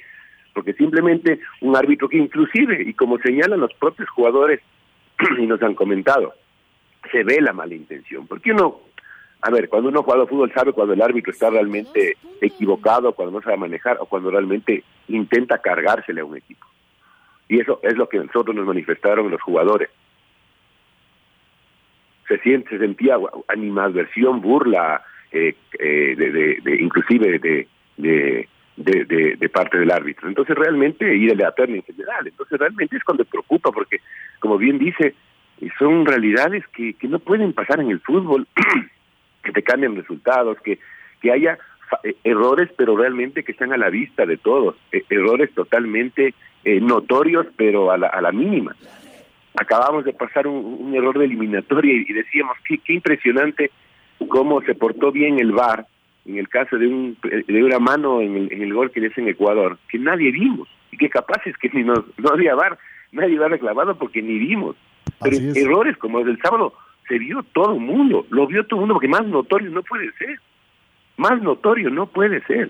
Porque 0.58 0.74
simplemente 0.74 1.40
un 1.62 1.76
árbitro 1.76 2.10
que 2.10 2.18
inclusive, 2.18 2.82
y 2.82 2.96
como 2.96 3.20
señalan 3.20 3.60
los 3.60 3.72
propios 3.76 4.10
jugadores 4.10 4.60
y 5.38 5.46
nos 5.46 5.62
han 5.62 5.76
comentado, 5.76 6.34
se 7.12 7.24
ve 7.24 7.40
la 7.40 7.54
mala 7.54 7.76
intención. 7.76 8.26
Porque 8.26 8.54
uno, 8.54 8.80
a 9.44 9.52
ver, 9.52 9.70
cuando 9.70 9.90
uno 9.90 10.02
juega 10.02 10.26
fútbol 10.26 10.52
sabe 10.52 10.74
cuando 10.74 10.96
el 10.96 11.02
árbitro 11.04 11.32
está 11.32 11.52
realmente 11.52 12.18
equivocado, 12.42 13.14
cuando 13.14 13.38
no 13.38 13.44
sabe 13.44 13.58
manejar 13.58 13.98
o 14.00 14.08
cuando 14.08 14.32
realmente 14.32 14.84
intenta 15.10 15.60
cargársele 15.60 16.22
a 16.22 16.26
un 16.26 16.38
equipo. 16.38 16.66
Y 17.48 17.60
eso 17.60 17.80
es 17.84 17.96
lo 17.96 18.10
que 18.10 18.18
nosotros 18.18 18.56
nos 18.56 18.66
manifestaron 18.66 19.30
los 19.30 19.42
jugadores 19.44 19.92
se 22.28 22.40
siente 22.40 22.72
se 22.72 22.80
sentía 22.80 23.16
animadversión 23.48 24.42
burla 24.42 25.02
eh, 25.32 25.56
eh, 25.80 26.58
inclusive 26.82 27.40
de, 27.40 28.50
de, 28.78 29.50
parte 29.50 29.78
del 29.78 29.92
árbitro. 29.92 30.28
Entonces 30.30 30.56
realmente 30.56 31.16
y 31.16 31.26
de 31.26 31.36
la 31.36 31.52
terna 31.52 31.76
en 31.76 31.84
general. 31.84 32.28
Entonces 32.28 32.60
realmente 32.60 32.96
es 32.96 33.04
cuando 33.04 33.26
preocupa 33.26 33.72
porque 33.72 33.98
como 34.40 34.58
bien 34.58 34.78
dice 34.78 35.16
son 35.80 36.06
realidades 36.06 36.64
que, 36.68 36.94
que 36.94 37.08
no 37.08 37.20
pueden 37.20 37.52
pasar 37.54 37.80
en 37.80 37.90
el 37.90 38.00
fútbol 38.00 38.48
que 39.44 39.52
te 39.52 39.64
cambien 39.64 39.96
resultados 39.96 40.58
que 40.62 40.80
que 41.20 41.32
haya 41.32 41.58
eh, 42.04 42.16
errores 42.24 42.70
pero 42.78 42.96
realmente 42.96 43.44
que 43.44 43.52
están 43.52 43.74
a 43.74 43.78
la 43.78 43.90
vista 43.90 44.26
de 44.26 44.38
todos. 44.38 44.76
Errores 44.92 45.52
totalmente 45.54 46.34
notorios 46.64 47.48
pero 47.56 47.92
a 47.92 47.98
la, 47.98 48.08
a 48.08 48.22
la 48.22 48.32
mínima. 48.32 48.76
Acabamos 49.60 50.06
de 50.06 50.14
pasar 50.14 50.46
un, 50.46 50.94
error 50.94 51.18
de 51.18 51.26
eliminatoria 51.26 51.94
y, 51.94 52.14
decíamos 52.14 52.58
qué, 52.68 52.78
qué 52.78 52.94
impresionante 52.94 53.72
cómo 54.28 54.62
se 54.62 54.76
portó 54.76 55.12
bien 55.12 55.40
el 55.40 55.52
VAR 55.52 55.88
en 56.28 56.38
el 56.38 56.50
caso 56.50 56.78
de 56.78 56.88
un 56.88 57.18
de 57.22 57.64
una 57.64 57.80
mano 57.80 58.22
en 58.22 58.36
el, 58.36 58.54
en 58.54 58.62
el 58.62 58.74
gol 58.74 58.92
que 58.92 59.00
le 59.00 59.12
en 59.16 59.30
Ecuador, 59.30 59.78
que 59.90 59.98
nadie 59.98 60.32
vimos 60.32 60.68
y 60.92 60.98
que 60.98 61.10
capaz 61.10 61.42
es 61.46 61.58
que 61.58 61.70
ni 61.74 61.84
nos, 61.84 62.00
no 62.18 62.30
había 62.30 62.56
VAR, 62.56 62.78
nadie 63.12 63.40
va 63.40 63.48
reclamado 63.48 63.98
porque 63.98 64.22
ni 64.22 64.38
vimos. 64.38 64.76
Pero 65.22 65.38
errores 65.56 65.98
como 65.98 66.20
el 66.20 66.26
del 66.26 66.40
sábado 66.40 66.74
se 67.08 67.18
vio 67.18 67.44
todo 67.54 67.74
el 67.74 67.80
mundo, 67.80 68.26
lo 68.30 68.46
vio 68.46 68.66
todo 68.66 68.80
el 68.80 68.82
mundo 68.82 68.96
porque 68.96 69.08
más 69.08 69.26
notorio 69.26 69.70
no 69.72 69.82
puede 69.84 70.12
ser. 70.14 70.40
Más 71.16 71.42
notorio 71.42 71.90
no 71.90 72.08
puede 72.08 72.42
ser. 72.42 72.70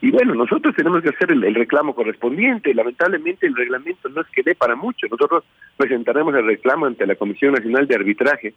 Y 0.00 0.10
bueno, 0.10 0.34
nosotros 0.34 0.74
tenemos 0.74 1.02
que 1.02 1.10
hacer 1.10 1.30
el, 1.30 1.54
reclamo 1.54 1.94
correspondiente. 1.94 2.74
Lamentablemente 2.74 3.46
el 3.46 3.54
reglamento 3.54 4.08
no 4.08 4.22
es 4.22 4.26
que 4.28 4.42
dé 4.42 4.54
para 4.54 4.74
mucho. 4.74 5.06
Nosotros 5.10 5.44
presentaremos 5.76 6.34
el 6.34 6.46
reclamo 6.46 6.86
ante 6.86 7.06
la 7.06 7.14
Comisión 7.16 7.52
Nacional 7.52 7.86
de 7.86 7.94
Arbitraje 7.94 8.54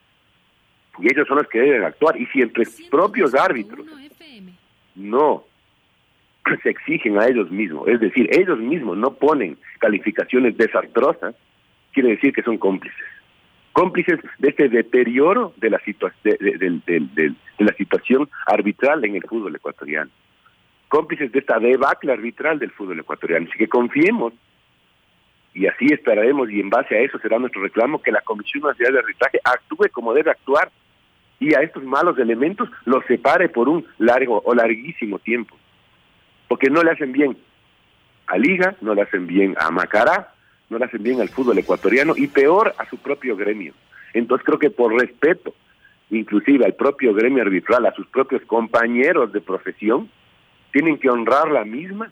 y 0.99 1.07
ellos 1.11 1.27
son 1.27 1.37
los 1.37 1.47
que 1.47 1.59
deben 1.59 1.83
actuar. 1.83 2.19
Y 2.19 2.25
si 2.27 2.41
entre 2.41 2.65
propios 2.89 3.33
árbitros 3.33 3.85
no 4.95 5.43
se 6.61 6.69
exigen 6.69 7.17
a 7.17 7.27
ellos 7.27 7.49
mismos, 7.49 7.87
es 7.87 7.99
decir, 7.99 8.29
ellos 8.31 8.59
mismos 8.59 8.97
no 8.97 9.13
ponen 9.13 9.57
calificaciones 9.79 10.57
desastrosas, 10.57 11.35
quiere 11.91 12.09
decir 12.09 12.33
que 12.33 12.43
son 12.43 12.57
cómplices. 12.57 13.05
Cómplices 13.73 14.19
de 14.39 14.49
este 14.49 14.69
deterioro 14.69 15.53
de 15.57 15.69
la, 15.69 15.81
de 16.23 17.35
la 17.57 17.73
situación 17.73 18.29
arbitral 18.45 19.03
en 19.03 19.15
el 19.15 19.23
fútbol 19.23 19.55
ecuatoriano 19.55 20.11
cómplices 20.87 21.29
de 21.31 21.39
esta 21.39 21.59
debacle 21.59 22.13
arbitral 22.13 22.57
del 22.57 22.71
fútbol 22.71 22.99
ecuatoriano. 23.01 23.47
Así 23.49 23.57
que 23.57 23.67
confiemos, 23.67 24.33
y 25.53 25.67
así 25.67 25.87
esperaremos, 25.91 26.49
y 26.49 26.61
en 26.61 26.69
base 26.69 26.95
a 26.95 27.01
eso 27.01 27.19
será 27.19 27.37
nuestro 27.37 27.61
reclamo, 27.61 28.01
que 28.01 28.11
la 28.11 28.21
Comisión 28.21 28.63
Nacional 28.63 28.93
de 28.93 28.99
Arbitraje 28.99 29.39
actúe 29.43 29.89
como 29.91 30.13
debe 30.13 30.31
actuar 30.31 30.71
y 31.39 31.54
a 31.54 31.62
estos 31.62 31.84
malos 31.84 32.18
elementos 32.18 32.70
los 32.86 33.06
separe 33.06 33.50
por 33.50 33.68
un 33.70 33.86
largo 33.98 34.42
o 34.46 34.54
larguísimo 34.54 35.20
tiempo. 35.20 35.56
Porque 36.48 36.70
no 36.70 36.84
le 36.84 36.92
hacen 36.92 37.12
bien 37.12 37.38
a 38.27 38.38
Liga, 38.38 38.75
no 38.82 38.94
le 38.94 39.01
hacen 39.01 39.27
bien 39.27 39.56
a 39.60 39.72
Macará, 39.72 40.34
no 40.70 40.77
le 40.77 40.86
hacen 40.86 41.04
bien 41.04 41.22
al 41.22 41.30
fútbol 41.30 41.58
ecuatoriano 41.58 42.13
y 42.15 42.27
peor 42.27 42.74
a 42.77 42.89
su 42.89 42.98
propio 42.98 43.36
gremio. 43.36 43.74
Entonces 44.13 44.46
creo 44.46 44.60
que 44.60 44.70
por 44.70 44.94
respeto, 44.94 45.54
inclusive 46.10 46.65
al 46.65 46.74
propio 46.74 47.13
gremio 47.13 47.44
arbitral, 47.44 47.86
a 47.86 47.94
sus 47.94 48.08
propios 48.08 48.42
compañeros 48.44 49.34
de 49.34 49.42
profesión, 49.42 50.10
tienen 50.72 50.98
que 50.98 51.10
honrar 51.10 51.51
la 51.51 51.65
misma 51.65 52.12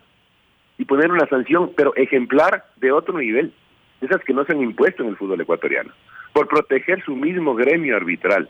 y 0.77 0.85
poner 0.85 1.11
una 1.11 1.27
sanción, 1.27 1.71
pero 1.75 1.95
ejemplar 1.95 2.65
de 2.77 2.91
otro 2.91 3.17
nivel, 3.17 3.53
esas 4.01 4.21
que 4.23 4.33
no 4.33 4.43
se 4.45 4.53
han 4.53 4.61
impuesto 4.61 5.03
en 5.03 5.09
el 5.09 5.17
fútbol 5.17 5.39
ecuatoriano, 5.41 5.91
por 6.33 6.47
proteger 6.47 7.03
su 7.03 7.15
mismo 7.15 7.55
gremio 7.55 7.95
arbitral, 7.95 8.49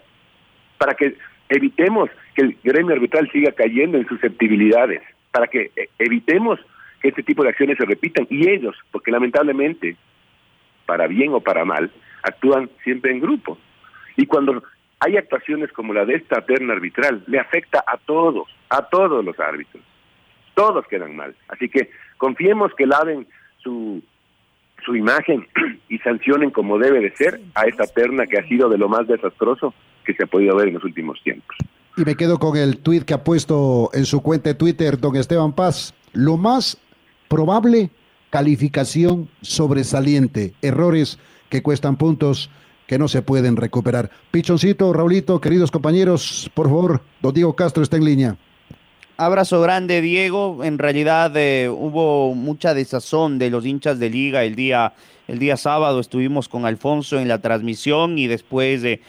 para 0.78 0.94
que 0.94 1.18
evitemos 1.50 2.10
que 2.36 2.44
el 2.44 2.58
gremio 2.64 2.96
arbitral 2.96 3.30
siga 3.32 3.52
cayendo 3.52 3.98
en 3.98 4.08
susceptibilidades, 4.08 5.02
para 5.32 5.48
que 5.48 5.72
eh, 5.76 5.90
evitemos 6.00 6.60
que 7.02 7.10
este 7.10 7.24
tipo 7.24 7.44
de 7.44 7.50
acciones 7.50 7.78
se 7.78 7.86
repitan 7.86 8.28
y 8.30 8.50
ellos, 8.50 8.76
porque 8.92 9.12
lamentablemente, 9.12 9.98
para 10.86 11.08
bien 11.08 11.34
o 11.34 11.42
para 11.42 11.66
mal, 11.66 11.92
actúan 12.24 12.70
siempre 12.84 13.12
en 13.12 13.20
grupo. 13.20 13.58
Y 14.16 14.26
cuando 14.26 14.64
hay 15.00 15.18
actuaciones 15.18 15.72
como 15.72 15.94
la 15.94 16.06
de 16.06 16.16
esta 16.16 16.42
terna 16.42 16.74
arbitral, 16.74 17.24
le 17.28 17.40
afecta 17.40 17.84
a 17.86 17.98
todos, 17.98 18.48
a 18.70 18.84
todos 18.90 19.24
los 19.24 19.38
árbitros 19.40 19.84
todos 20.54 20.88
quedan 20.88 21.16
mal. 21.16 21.36
Así 21.48 21.70
que 21.70 21.90
confiemos 22.18 22.74
que 22.76 22.86
laven 22.86 23.28
su, 23.58 24.04
su 24.86 24.96
imagen 24.96 25.48
y 25.90 25.98
sancionen 26.00 26.52
como 26.52 26.78
debe 26.78 27.00
de 27.00 27.16
ser 27.16 27.40
a 27.56 27.66
esta 27.66 27.86
terna 27.86 28.28
que 28.28 28.38
ha 28.38 28.48
sido 28.48 28.70
de 28.70 28.78
lo 28.78 28.90
más 28.90 29.08
desastroso 29.08 29.74
que 30.04 30.14
se 30.14 30.24
ha 30.24 30.28
podido 30.28 30.56
ver 30.56 30.68
en 30.70 30.76
los 30.76 30.84
últimos 30.84 31.22
tiempos. 31.24 31.56
Y 31.96 32.04
me 32.04 32.16
quedo 32.16 32.40
con 32.40 32.58
el 32.58 32.78
tuit 32.80 33.04
que 33.04 33.14
ha 33.14 33.24
puesto 33.24 33.90
en 33.94 34.06
su 34.06 34.22
cuenta 34.22 34.50
de 34.50 34.56
Twitter 34.56 35.00
don 35.00 35.16
Esteban 35.16 35.54
Paz. 35.54 35.94
Lo 36.12 36.38
más 36.38 36.78
probable, 37.28 37.92
calificación 38.30 39.30
sobresaliente, 39.42 40.54
errores 40.62 41.20
que 41.50 41.62
cuestan 41.62 41.98
puntos 41.98 42.50
que 42.88 42.98
no 42.98 43.08
se 43.08 43.22
pueden 43.22 43.56
recuperar. 43.56 44.10
Pichoncito, 44.32 44.92
Raulito, 44.92 45.40
queridos 45.40 45.72
compañeros, 45.72 46.50
por 46.54 46.68
favor, 46.68 47.02
don 47.22 47.34
Diego 47.34 47.56
Castro 47.56 47.84
está 47.84 47.98
en 47.98 48.06
línea. 48.06 48.38
Abrazo 49.18 49.62
grande, 49.62 50.02
Diego. 50.02 50.64
En 50.64 50.80
realidad 50.80 51.32
eh, 51.38 51.70
hubo 51.70 52.34
mucha 52.34 52.74
desazón 52.74 53.38
de 53.38 53.52
los 53.52 53.66
hinchas 53.66 54.00
de 54.00 54.10
liga 54.10 54.44
el 54.44 54.56
día, 54.56 54.94
el 55.28 55.38
día 55.38 55.56
sábado. 55.56 56.00
Estuvimos 56.00 56.50
con 56.50 56.66
Alfonso 56.66 57.20
en 57.20 57.28
la 57.28 57.40
transmisión 57.40 58.18
y 58.18 58.26
después 58.26 58.82
de 58.82 59.02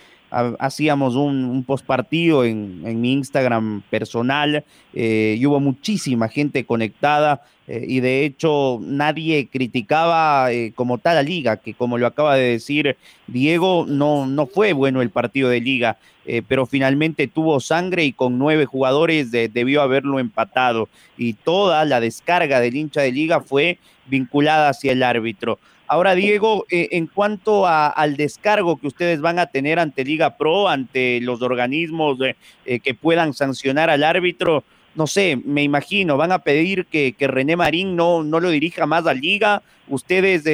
hacíamos 0.59 1.15
un, 1.15 1.45
un 1.45 1.65
post 1.65 1.87
partido 1.87 2.45
en, 2.45 2.83
en, 2.85 3.01
mi 3.01 3.13
Instagram 3.13 3.83
personal 3.91 4.65
eh, 4.93 5.37
y 5.39 5.47
hubo 5.47 5.61
muchísima 5.61 6.29
gente 6.29 6.65
conectada 6.65 7.43
eh, 7.67 7.85
y 7.87 8.01
de 8.01 8.25
hecho 8.25 8.79
nadie 8.83 9.49
criticaba 9.49 10.53
eh, 10.53 10.73
como 10.75 10.99
tal 10.99 11.19
a 11.19 11.23
liga, 11.23 11.57
que 11.57 11.75
como 11.75 11.99
lo 11.99 12.07
acaba 12.07 12.37
de 12.37 12.51
decir 12.51 12.97
Diego, 13.27 13.87
no, 13.89 14.27
no 14.27 14.47
fue 14.47 14.73
bueno 14.73 15.03
el 15.03 15.11
partido 15.11 15.49
de 15.49 15.61
liga, 15.61 15.97
pero 16.49 16.65
finalmente 16.65 17.29
tuvo 17.29 17.61
sangre 17.61 18.03
y 18.07 18.13
con 18.15 18.39
nueve 18.39 18.65
jugadores 18.65 19.31
debió 19.31 19.83
haberlo 19.83 20.19
empatado 20.19 20.89
y 21.19 21.35
toda 21.35 21.85
la 21.85 22.01
descarga 22.01 22.61
del 22.61 22.77
hincha 22.77 23.03
de 23.03 23.13
liga 23.13 23.43
fue 23.43 23.79
vinculada 24.07 24.71
hacia 24.71 24.93
el 24.93 25.03
árbitro. 25.03 25.59
Ahora, 25.87 26.15
Diego, 26.15 26.65
eh, 26.71 26.89
en 26.93 27.07
cuanto 27.07 27.67
al 27.67 28.17
descargo 28.17 28.79
que 28.79 28.87
ustedes 28.87 29.21
van 29.21 29.39
a 29.39 29.47
tener 29.47 29.79
ante 29.79 30.05
Liga 30.05 30.37
Pro, 30.37 30.69
ante 30.69 31.21
los 31.21 31.43
organismos 31.43 32.19
eh, 32.23 32.37
eh, 32.65 32.81
que 32.81 32.95
puedan 32.95 33.35
sancionar 33.35 33.91
al 33.91 34.03
árbitro, 34.03 34.65
no 34.95 35.07
sé, 35.07 35.39
me 35.45 35.63
imagino, 35.63 36.17
van 36.17 36.33
a 36.33 36.39
pedir 36.39 36.87
que, 36.87 37.15
René 37.19 37.57
Marín 37.57 37.97
no, 37.97 38.23
no 38.23 38.41
lo 38.41 38.49
dirija 38.49 38.87
más 38.87 39.07
a 39.07 39.13
Liga. 39.13 39.63
¿Ustedes 39.89 40.45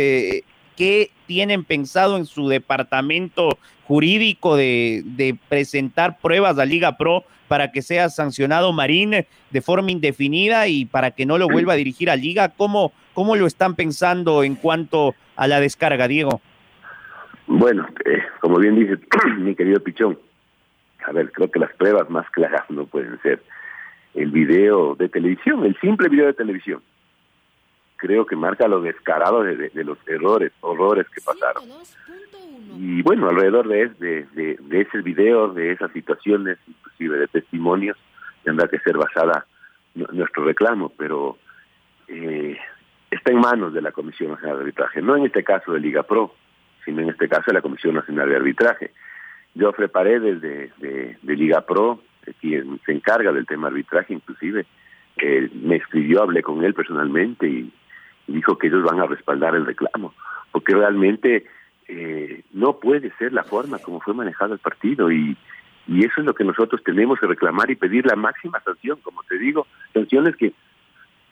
qué 0.76 1.10
tienen 1.26 1.64
pensado 1.64 2.16
en 2.16 2.26
su 2.26 2.48
departamento 2.48 3.58
jurídico 3.84 4.56
de, 4.56 5.02
de 5.04 5.36
presentar 5.48 6.18
pruebas 6.18 6.58
a 6.58 6.64
Liga 6.64 6.96
Pro 6.96 7.24
para 7.48 7.70
que 7.70 7.82
sea 7.82 8.08
sancionado 8.08 8.72
Marín 8.72 9.26
de 9.50 9.60
forma 9.60 9.90
indefinida 9.90 10.68
y 10.68 10.86
para 10.86 11.10
que 11.10 11.26
no 11.26 11.36
lo 11.36 11.48
vuelva 11.48 11.74
a 11.74 11.76
dirigir 11.76 12.08
a 12.08 12.16
Liga? 12.16 12.48
¿Cómo, 12.48 12.92
¿Cómo 13.14 13.36
lo 13.36 13.46
están 13.46 13.74
pensando 13.74 14.44
en 14.44 14.56
cuanto 14.56 15.14
a 15.36 15.46
la 15.46 15.60
descarga, 15.60 16.08
Diego? 16.08 16.40
Bueno, 17.46 17.86
eh, 18.04 18.22
como 18.40 18.58
bien 18.58 18.76
dice 18.76 18.98
mi 19.38 19.54
querido 19.54 19.80
Pichón, 19.80 20.18
a 21.06 21.12
ver, 21.12 21.32
creo 21.32 21.50
que 21.50 21.58
las 21.58 21.72
pruebas 21.74 22.08
más 22.10 22.30
claras 22.30 22.68
no 22.70 22.86
pueden 22.86 23.20
ser 23.22 23.42
el 24.14 24.30
video 24.30 24.94
de 24.94 25.08
televisión, 25.08 25.64
el 25.64 25.78
simple 25.80 26.08
video 26.08 26.26
de 26.26 26.34
televisión. 26.34 26.82
Creo 27.96 28.24
que 28.24 28.36
marca 28.36 28.66
lo 28.66 28.80
descarado 28.80 29.42
de, 29.42 29.70
los 29.84 29.98
errores, 30.06 30.52
horrores 30.60 31.06
que 31.08 31.20
pasaron. 31.20 31.64
Y 32.78 33.02
bueno, 33.02 33.28
alrededor 33.28 33.68
de, 33.68 33.88
de, 33.98 34.26
de, 34.32 34.56
de 34.58 34.80
ese 34.80 35.02
video, 35.02 35.48
de 35.48 35.72
esas 35.72 35.92
situaciones, 35.92 36.58
inclusive 36.66 37.18
de 37.18 37.28
testimonios, 37.28 37.98
tendrá 38.42 38.68
que 38.68 38.78
ser 38.78 38.96
basada 38.96 39.44
nuestro 39.94 40.44
reclamo, 40.44 40.90
pero 40.96 41.36
eh, 42.08 42.56
está 43.10 43.32
en 43.32 43.40
manos 43.40 43.72
de 43.72 43.82
la 43.82 43.92
Comisión 43.92 44.30
Nacional 44.30 44.56
de 44.56 44.62
Arbitraje, 44.62 45.02
no 45.02 45.16
en 45.16 45.26
este 45.26 45.42
caso 45.42 45.72
de 45.72 45.80
Liga 45.80 46.02
Pro, 46.04 46.34
sino 46.84 47.02
en 47.02 47.10
este 47.10 47.28
caso 47.28 47.44
de 47.48 47.54
la 47.54 47.62
Comisión 47.62 47.94
Nacional 47.94 48.28
de 48.28 48.36
Arbitraje. 48.36 48.92
Joffre 49.58 49.88
Paredes 49.88 50.40
de, 50.40 50.70
de, 50.78 51.18
de 51.20 51.36
Liga 51.36 51.66
Pro, 51.66 52.00
quien 52.40 52.80
se 52.86 52.92
encarga 52.92 53.32
del 53.32 53.46
tema 53.46 53.68
arbitraje 53.68 54.14
inclusive, 54.14 54.66
eh, 55.16 55.50
me 55.54 55.76
escribió, 55.76 56.22
hablé 56.22 56.42
con 56.42 56.64
él 56.64 56.74
personalmente 56.74 57.46
y, 57.46 57.72
dijo 58.26 58.56
que 58.56 58.68
ellos 58.68 58.84
van 58.84 59.00
a 59.00 59.06
respaldar 59.06 59.56
el 59.56 59.66
reclamo, 59.66 60.14
porque 60.52 60.72
realmente 60.72 61.46
eh, 61.88 62.44
no 62.52 62.78
puede 62.78 63.10
ser 63.18 63.32
la 63.32 63.42
forma 63.42 63.80
como 63.80 64.00
fue 64.00 64.14
manejado 64.14 64.52
el 64.54 64.60
partido 64.60 65.10
y 65.10 65.36
eso 65.88 66.20
es 66.20 66.24
lo 66.24 66.34
que 66.34 66.44
nosotros 66.44 66.80
tenemos 66.84 67.18
que 67.18 67.26
reclamar 67.26 67.68
y 67.72 67.74
pedir 67.74 68.06
la 68.06 68.14
máxima 68.14 68.60
sanción, 68.60 69.00
como 69.02 69.24
te 69.24 69.36
digo, 69.36 69.66
sanciones 69.92 70.36
que 70.36 70.52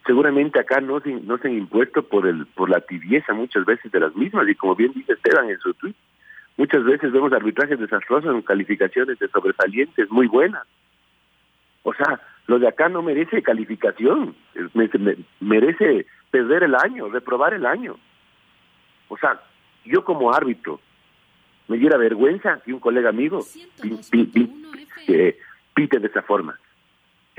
seguramente 0.09 0.59
acá 0.59 0.81
no 0.81 1.01
se, 1.01 1.11
no 1.13 1.37
se 1.37 1.49
han 1.49 1.59
impuesto 1.59 2.03
por 2.03 2.27
el 2.27 2.47
por 2.47 2.71
la 2.71 2.81
tibieza 2.81 3.35
muchas 3.35 3.67
veces 3.67 3.93
de 3.93 4.01
las 4.01 4.17
mismas 4.17 4.49
y 4.49 4.55
como 4.55 4.75
bien 4.75 4.91
dice 4.95 5.13
Esteban 5.13 5.51
en 5.51 5.59
su 5.59 5.75
tweet, 5.75 5.95
muchas 6.57 6.83
veces 6.83 7.13
vemos 7.13 7.31
arbitrajes 7.31 7.79
desastrosos 7.79 8.35
en 8.35 8.41
calificaciones 8.41 9.19
de 9.19 9.29
sobresalientes 9.29 10.11
muy 10.11 10.27
buenas. 10.27 10.67
O 11.83 11.93
sea, 11.93 12.23
lo 12.47 12.59
de 12.59 12.69
acá 12.69 12.89
no 12.89 13.03
merece 13.03 13.43
calificación, 13.43 14.35
merece 15.41 16.07
perder 16.31 16.63
el 16.63 16.75
año, 16.75 17.11
reprobar 17.11 17.53
el 17.53 17.67
año. 17.67 17.99
O 19.09 19.19
sea, 19.19 19.39
yo 19.85 20.05
como 20.05 20.33
árbitro, 20.33 20.81
me 21.69 21.77
diera 21.77 21.99
vergüenza 21.99 22.63
que 22.65 22.73
un 22.73 22.81
colega 22.81 23.11
amigo 23.11 23.45
pite 25.75 25.99
de 25.99 26.07
esa 26.07 26.23
forma. 26.23 26.59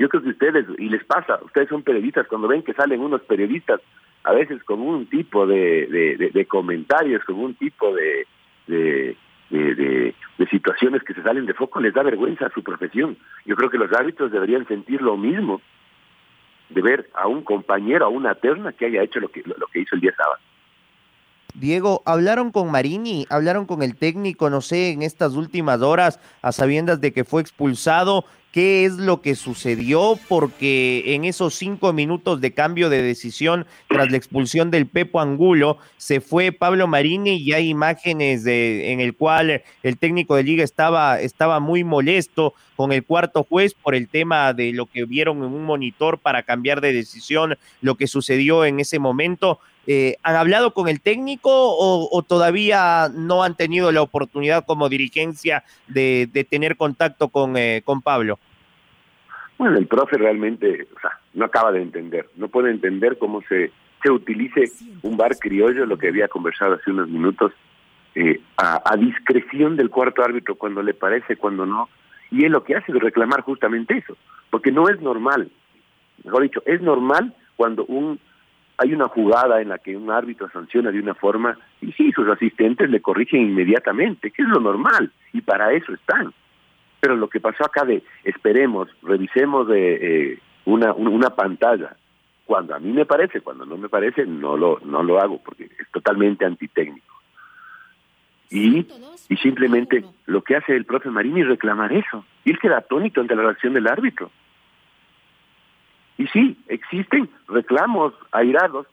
Yo 0.00 0.08
creo 0.08 0.22
que 0.22 0.30
ustedes, 0.30 0.64
y 0.78 0.88
les 0.88 1.04
pasa, 1.04 1.38
ustedes 1.44 1.68
son 1.68 1.82
periodistas, 1.82 2.26
cuando 2.26 2.48
ven 2.48 2.62
que 2.62 2.72
salen 2.72 3.02
unos 3.02 3.20
periodistas, 3.20 3.82
a 4.24 4.32
veces 4.32 4.64
con 4.64 4.80
un 4.80 5.04
tipo 5.04 5.46
de, 5.46 6.46
comentarios, 6.48 7.22
con 7.26 7.38
un 7.38 7.54
tipo 7.54 7.94
de, 7.94 8.26
de, 8.66 9.14
de, 9.50 10.14
situaciones 10.50 11.02
que 11.02 11.12
se 11.12 11.22
salen 11.22 11.44
de 11.44 11.52
foco, 11.52 11.80
les 11.80 11.92
da 11.92 12.02
vergüenza 12.02 12.46
a 12.46 12.52
su 12.54 12.62
profesión. 12.62 13.18
Yo 13.44 13.56
creo 13.56 13.68
que 13.68 13.76
los 13.76 13.92
árbitros 13.92 14.32
deberían 14.32 14.66
sentir 14.66 15.02
lo 15.02 15.18
mismo 15.18 15.60
de 16.70 16.80
ver 16.80 17.10
a 17.12 17.26
un 17.26 17.42
compañero, 17.42 18.06
a 18.06 18.08
una 18.08 18.34
terna 18.34 18.72
que 18.72 18.86
haya 18.86 19.02
hecho 19.02 19.20
lo 19.20 19.28
que, 19.28 19.42
lo 19.44 19.66
que 19.66 19.80
hizo 19.80 19.96
el 19.96 20.00
día 20.00 20.14
sábado. 20.16 20.40
Diego, 21.54 22.02
¿hablaron 22.06 22.52
con 22.52 22.70
Marini? 22.70 23.26
¿Hablaron 23.28 23.66
con 23.66 23.82
el 23.82 23.96
técnico, 23.96 24.48
no 24.48 24.62
sé, 24.62 24.92
en 24.92 25.02
estas 25.02 25.34
últimas 25.34 25.82
horas, 25.82 26.20
a 26.40 26.52
sabiendas 26.52 27.02
de 27.02 27.12
que 27.12 27.24
fue 27.24 27.42
expulsado? 27.42 28.24
¿Qué 28.52 28.84
es 28.84 28.94
lo 28.94 29.22
que 29.22 29.36
sucedió? 29.36 30.18
Porque 30.28 31.14
en 31.14 31.24
esos 31.24 31.54
cinco 31.54 31.92
minutos 31.92 32.40
de 32.40 32.52
cambio 32.52 32.90
de 32.90 33.00
decisión 33.00 33.64
tras 33.86 34.10
la 34.10 34.16
expulsión 34.16 34.72
del 34.72 34.86
Pepo 34.86 35.20
Angulo, 35.20 35.78
se 35.98 36.20
fue 36.20 36.50
Pablo 36.50 36.88
Marini 36.88 37.36
y 37.36 37.52
hay 37.52 37.68
imágenes 37.68 38.42
de, 38.42 38.90
en 38.90 38.98
el 38.98 39.14
cual 39.14 39.62
el 39.84 39.98
técnico 39.98 40.34
de 40.34 40.42
liga 40.42 40.64
estaba, 40.64 41.20
estaba 41.20 41.60
muy 41.60 41.84
molesto 41.84 42.54
con 42.74 42.90
el 42.90 43.04
cuarto 43.04 43.44
juez 43.44 43.74
por 43.74 43.94
el 43.94 44.08
tema 44.08 44.52
de 44.52 44.72
lo 44.72 44.86
que 44.86 45.04
vieron 45.04 45.38
en 45.38 45.52
un 45.52 45.64
monitor 45.64 46.18
para 46.18 46.42
cambiar 46.42 46.80
de 46.80 46.92
decisión, 46.92 47.56
lo 47.82 47.94
que 47.94 48.08
sucedió 48.08 48.64
en 48.64 48.80
ese 48.80 48.98
momento. 48.98 49.60
Eh, 49.86 50.16
¿Han 50.22 50.36
hablado 50.36 50.72
con 50.72 50.88
el 50.88 51.00
técnico 51.00 51.50
o, 51.50 52.22
todavía 52.22 53.08
no 53.12 53.42
han 53.42 53.56
tenido 53.56 53.90
la 53.92 54.02
oportunidad 54.02 54.64
como 54.66 54.88
dirigencia 54.88 55.64
de, 55.88 56.28
tener 56.48 56.76
contacto 56.76 57.28
con, 57.28 57.56
eh, 57.56 57.82
con 57.84 58.02
Pablo? 58.02 58.38
Bueno, 59.58 59.78
el 59.78 59.86
profe 59.86 60.16
realmente 60.16 60.86
o 60.96 61.00
sea, 61.00 61.18
no 61.34 61.44
acaba 61.44 61.72
de 61.72 61.82
entender, 61.82 62.28
no 62.36 62.48
puede 62.48 62.70
entender 62.70 63.18
cómo 63.18 63.42
se, 63.48 63.72
se 64.02 64.10
utilice 64.10 64.64
un 65.02 65.16
bar 65.16 65.36
criollo, 65.38 65.86
lo 65.86 65.98
que 65.98 66.08
había 66.08 66.28
conversado 66.28 66.74
hace 66.74 66.90
unos 66.90 67.08
minutos, 67.08 67.52
eh, 68.14 68.40
a, 68.56 68.82
a, 68.84 68.96
discreción 68.96 69.76
del 69.76 69.90
cuarto 69.90 70.22
árbitro 70.22 70.56
cuando 70.56 70.82
le 70.82 70.94
parece, 70.94 71.36
cuando 71.36 71.66
no. 71.66 71.88
Y 72.30 72.44
él 72.44 72.52
lo 72.52 72.64
que 72.64 72.76
hace 72.76 72.92
es 72.92 72.98
reclamar 72.98 73.42
justamente 73.42 73.98
eso, 73.98 74.16
porque 74.50 74.72
no 74.72 74.88
es 74.88 75.00
normal, 75.00 75.50
mejor 76.24 76.42
dicho, 76.42 76.62
es 76.66 76.80
normal 76.80 77.34
cuando 77.56 77.84
un 77.86 78.18
hay 78.80 78.94
una 78.94 79.08
jugada 79.08 79.60
en 79.60 79.68
la 79.68 79.76
que 79.76 79.94
un 79.94 80.10
árbitro 80.10 80.48
sanciona 80.50 80.90
de 80.90 80.98
una 80.98 81.14
forma 81.14 81.54
y 81.82 81.92
sí, 81.92 82.12
sus 82.12 82.26
asistentes 82.28 82.88
le 82.88 83.02
corrigen 83.02 83.42
inmediatamente, 83.42 84.30
que 84.30 84.40
es 84.40 84.48
lo 84.48 84.58
normal, 84.58 85.12
y 85.34 85.42
para 85.42 85.70
eso 85.72 85.92
están. 85.92 86.32
Pero 86.98 87.14
lo 87.14 87.28
que 87.28 87.40
pasó 87.40 87.62
acá 87.62 87.84
de 87.84 88.02
esperemos, 88.24 88.88
revisemos 89.02 89.68
de 89.68 90.32
eh, 90.32 90.38
una, 90.64 90.94
una 90.94 91.28
pantalla, 91.28 91.94
cuando 92.46 92.74
a 92.74 92.78
mí 92.78 92.90
me 92.90 93.04
parece, 93.04 93.42
cuando 93.42 93.66
no 93.66 93.76
me 93.76 93.90
parece, 93.90 94.24
no 94.24 94.56
lo, 94.56 94.80
no 94.82 95.02
lo 95.02 95.20
hago, 95.20 95.42
porque 95.44 95.64
es 95.64 95.90
totalmente 95.92 96.46
antitécnico. 96.46 97.14
Y, 98.48 98.86
y 99.28 99.36
simplemente 99.36 100.04
lo 100.24 100.42
que 100.42 100.56
hace 100.56 100.74
el 100.74 100.86
profe 100.86 101.10
Marini 101.10 101.42
es 101.42 101.48
reclamar 101.48 101.92
eso. 101.92 102.24
Y 102.46 102.50
él 102.50 102.58
queda 102.58 102.78
atónito 102.78 103.20
ante 103.20 103.36
la 103.36 103.42
reacción 103.42 103.74
del 103.74 103.86
árbitro. 103.86 104.30
Y 106.20 106.26
sí, 106.26 106.54
existen 106.68 107.30
reclamos 107.48 108.12
airados. 108.30 108.86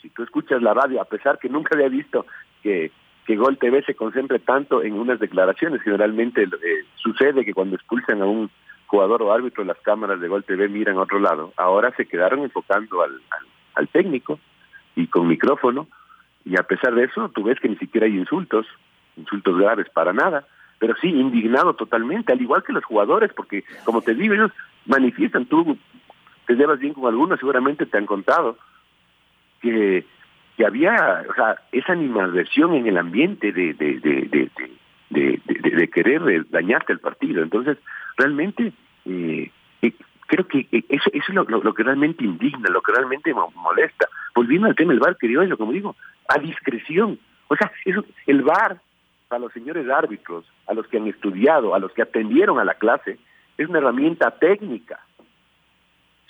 Si 0.00 0.08
tú 0.08 0.22
escuchas 0.22 0.62
la 0.62 0.72
radio, 0.72 1.02
a 1.02 1.04
pesar 1.04 1.38
que 1.38 1.50
nunca 1.50 1.74
había 1.74 1.90
visto 1.90 2.24
que, 2.62 2.90
que 3.26 3.36
Gol 3.36 3.58
TV 3.58 3.82
se 3.82 3.94
concentre 3.94 4.38
tanto 4.38 4.82
en 4.82 4.94
unas 4.94 5.20
declaraciones, 5.20 5.82
generalmente 5.82 6.44
eh, 6.44 6.84
sucede 6.94 7.44
que 7.44 7.52
cuando 7.52 7.76
expulsan 7.76 8.22
a 8.22 8.24
un 8.24 8.50
jugador 8.86 9.22
o 9.22 9.30
árbitro, 9.30 9.62
las 9.62 9.76
cámaras 9.80 10.22
de 10.22 10.28
Gol 10.28 10.42
TV 10.44 10.70
miran 10.70 10.96
a 10.96 11.02
otro 11.02 11.20
lado. 11.20 11.52
Ahora 11.58 11.94
se 11.98 12.06
quedaron 12.06 12.44
enfocando 12.44 13.02
al, 13.02 13.20
al 13.74 13.88
técnico 13.88 14.40
y 14.96 15.06
con 15.06 15.28
micrófono, 15.28 15.86
y 16.46 16.58
a 16.58 16.62
pesar 16.62 16.94
de 16.94 17.04
eso, 17.04 17.28
tú 17.28 17.42
ves 17.42 17.60
que 17.60 17.68
ni 17.68 17.76
siquiera 17.76 18.06
hay 18.06 18.16
insultos, 18.16 18.66
insultos 19.18 19.58
graves 19.58 19.90
para 19.90 20.14
nada, 20.14 20.46
pero 20.78 20.94
sí 20.98 21.08
indignado 21.08 21.74
totalmente, 21.74 22.32
al 22.32 22.40
igual 22.40 22.62
que 22.62 22.72
los 22.72 22.86
jugadores, 22.86 23.30
porque 23.34 23.64
como 23.84 24.00
te 24.00 24.14
digo, 24.14 24.32
ellos 24.32 24.50
manifiestan, 24.86 25.44
tú 25.44 25.76
te 26.50 26.56
llevas 26.56 26.80
bien 26.80 26.94
con 26.94 27.06
algunos, 27.06 27.38
seguramente 27.38 27.86
te 27.86 27.96
han 27.96 28.06
contado 28.06 28.58
que, 29.62 30.04
que 30.56 30.66
había, 30.66 31.24
o 31.30 31.34
sea, 31.34 31.60
esa 31.70 31.92
animadversión 31.92 32.74
en 32.74 32.88
el 32.88 32.98
ambiente 32.98 33.52
de, 33.52 33.72
de, 33.74 34.50
de, 35.10 35.88
querer 35.90 36.48
dañarte 36.50 36.92
el 36.92 36.98
partido. 36.98 37.44
Entonces, 37.44 37.78
realmente, 38.16 38.72
eh, 39.04 39.48
eh, 39.80 39.92
creo 40.26 40.48
que 40.48 40.66
eso, 40.88 41.10
eso 41.12 41.26
es 41.28 41.34
lo, 41.34 41.74
que 41.74 41.84
realmente 41.84 42.24
indigna, 42.24 42.68
lo 42.68 42.82
que 42.82 42.92
realmente 42.92 43.32
me 43.32 43.42
molesta. 43.54 44.08
Volviendo 44.34 44.66
al 44.66 44.74
tema 44.74 44.92
del 44.92 45.00
bar 45.00 45.16
criollo, 45.18 45.56
como 45.56 45.70
digo, 45.70 45.94
a 46.26 46.38
discreción. 46.40 47.16
O 47.46 47.54
sea, 47.54 47.70
eso, 47.84 48.04
el 48.26 48.42
bar, 48.42 48.80
a 49.30 49.38
los 49.38 49.52
señores 49.52 49.88
árbitros, 49.88 50.44
a 50.66 50.74
los 50.74 50.88
que 50.88 50.96
han 50.96 51.06
estudiado, 51.06 51.76
a 51.76 51.78
los 51.78 51.92
que 51.92 52.02
atendieron 52.02 52.58
a 52.58 52.64
la 52.64 52.74
clase, 52.74 53.20
es 53.56 53.68
una 53.68 53.78
herramienta 53.78 54.32
técnica 54.32 54.98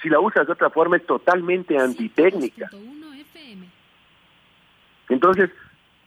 si 0.01 0.09
la 0.09 0.21
usas 0.21 0.47
de 0.47 0.53
otra 0.53 0.71
forma 0.71 0.97
es 0.97 1.07
totalmente 1.07 1.79
antitécnica. 1.79 2.71
Entonces, 5.09 5.51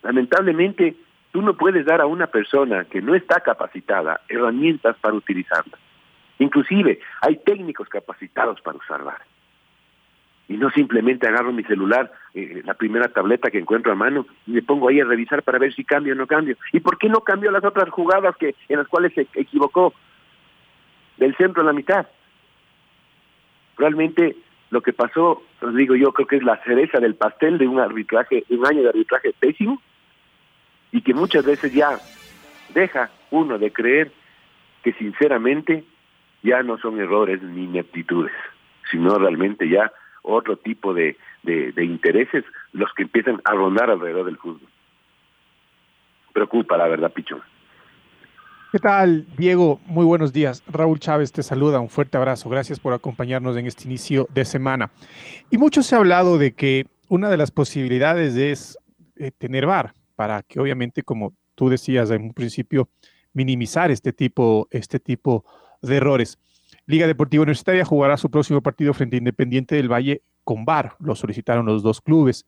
lamentablemente, 0.01 0.95
tú 1.31 1.41
no 1.41 1.55
puedes 1.55 1.85
dar 1.85 2.01
a 2.01 2.05
una 2.05 2.27
persona 2.27 2.85
que 2.85 3.01
no 3.01 3.15
está 3.15 3.41
capacitada 3.41 4.21
herramientas 4.29 4.95
para 5.01 5.15
utilizarla. 5.15 5.77
Inclusive, 6.39 6.99
hay 7.21 7.37
técnicos 7.37 7.89
capacitados 7.89 8.61
para 8.61 8.77
usar 8.77 9.03
VAR. 9.03 9.21
Y 10.47 10.57
no 10.57 10.69
simplemente 10.71 11.27
agarro 11.27 11.53
mi 11.53 11.63
celular, 11.63 12.11
eh, 12.33 12.61
la 12.65 12.73
primera 12.73 13.07
tableta 13.07 13.49
que 13.49 13.59
encuentro 13.59 13.91
a 13.91 13.95
mano, 13.95 14.25
y 14.45 14.51
me 14.51 14.61
pongo 14.61 14.89
ahí 14.89 14.99
a 14.99 15.05
revisar 15.05 15.41
para 15.43 15.57
ver 15.57 15.73
si 15.73 15.83
cambio 15.83 16.13
o 16.13 16.17
no 16.17 16.27
cambio. 16.27 16.57
¿Y 16.71 16.79
por 16.79 16.97
qué 16.97 17.07
no 17.07 17.21
cambio 17.21 17.51
las 17.51 17.63
otras 17.63 17.89
jugadas 17.89 18.35
que 18.37 18.55
en 18.67 18.77
las 18.77 18.87
cuales 18.87 19.13
se 19.13 19.27
equivocó 19.35 19.93
del 21.17 21.35
centro 21.35 21.61
a 21.61 21.65
la 21.65 21.73
mitad? 21.73 22.07
Realmente 23.77 24.35
lo 24.69 24.81
que 24.81 24.93
pasó, 24.93 25.43
os 25.61 25.75
digo 25.75 25.95
yo, 25.95 26.11
creo 26.13 26.27
que 26.27 26.37
es 26.37 26.43
la 26.43 26.57
cereza 26.63 26.99
del 26.99 27.15
pastel 27.15 27.57
de 27.57 27.67
un 27.67 27.79
arbitraje, 27.79 28.43
un 28.49 28.65
año 28.65 28.81
de 28.81 28.89
arbitraje 28.89 29.33
pésimo, 29.39 29.81
y 30.91 31.01
que 31.01 31.13
muchas 31.13 31.45
veces 31.45 31.73
ya 31.73 31.99
deja 32.73 33.09
uno 33.31 33.57
de 33.57 33.71
creer 33.71 34.11
que 34.83 34.93
sinceramente 34.93 35.83
ya 36.41 36.61
no 36.63 36.77
son 36.77 36.99
errores 36.99 37.41
ni 37.41 37.63
ineptitudes, 37.65 38.33
sino 38.91 39.17
realmente 39.17 39.69
ya 39.69 39.91
otro 40.23 40.57
tipo 40.57 40.93
de, 40.93 41.17
de, 41.43 41.83
intereses 41.83 42.43
los 42.71 42.91
que 42.93 43.03
empiezan 43.03 43.41
a 43.45 43.51
rondar 43.53 43.89
alrededor 43.89 44.25
del 44.25 44.37
fútbol. 44.37 44.67
Preocupa, 46.33 46.77
la 46.77 46.87
verdad, 46.87 47.13
Pichón. 47.13 47.41
¿Qué 48.73 48.79
tal, 48.79 49.27
Diego? 49.37 49.79
Muy 49.85 50.03
buenos 50.03 50.33
días. 50.33 50.63
Raúl 50.65 50.99
Chávez 50.99 51.31
te 51.31 51.43
saluda. 51.43 51.79
Un 51.79 51.89
fuerte 51.89 52.17
abrazo. 52.17 52.49
Gracias 52.49 52.79
por 52.79 52.91
acompañarnos 52.91 53.55
en 53.55 53.67
este 53.67 53.83
inicio 53.83 54.27
de 54.33 54.45
semana. 54.45 54.89
Y 55.51 55.59
mucho 55.59 55.83
se 55.83 55.93
ha 55.93 55.99
hablado 55.99 56.39
de 56.39 56.55
que 56.55 56.87
una 57.07 57.29
de 57.29 57.37
las 57.37 57.51
posibilidades 57.51 58.35
es 58.35 58.79
eh, 59.15 59.29
tener 59.29 59.67
VAR 59.67 59.93
para 60.15 60.41
que 60.41 60.59
obviamente, 60.59 61.03
como 61.03 61.35
tú 61.53 61.69
decías 61.69 62.09
en 62.09 62.23
un 62.23 62.33
principio, 62.33 62.89
minimizar 63.31 63.91
este 63.91 64.11
tipo, 64.11 64.67
este 64.71 64.99
tipo 64.99 65.45
de 65.83 65.97
errores. 65.97 66.39
Liga 66.87 67.05
Deportiva 67.05 67.43
Universitaria 67.43 67.85
jugará 67.85 68.17
su 68.17 68.31
próximo 68.31 68.59
partido 68.63 68.95
frente 68.95 69.17
a 69.17 69.19
Independiente 69.19 69.75
del 69.75 69.91
Valle 69.91 70.23
con 70.43 70.65
VAR. 70.65 70.95
Lo 70.97 71.13
solicitaron 71.13 71.67
los 71.67 71.83
dos 71.83 72.01
clubes. 72.01 72.47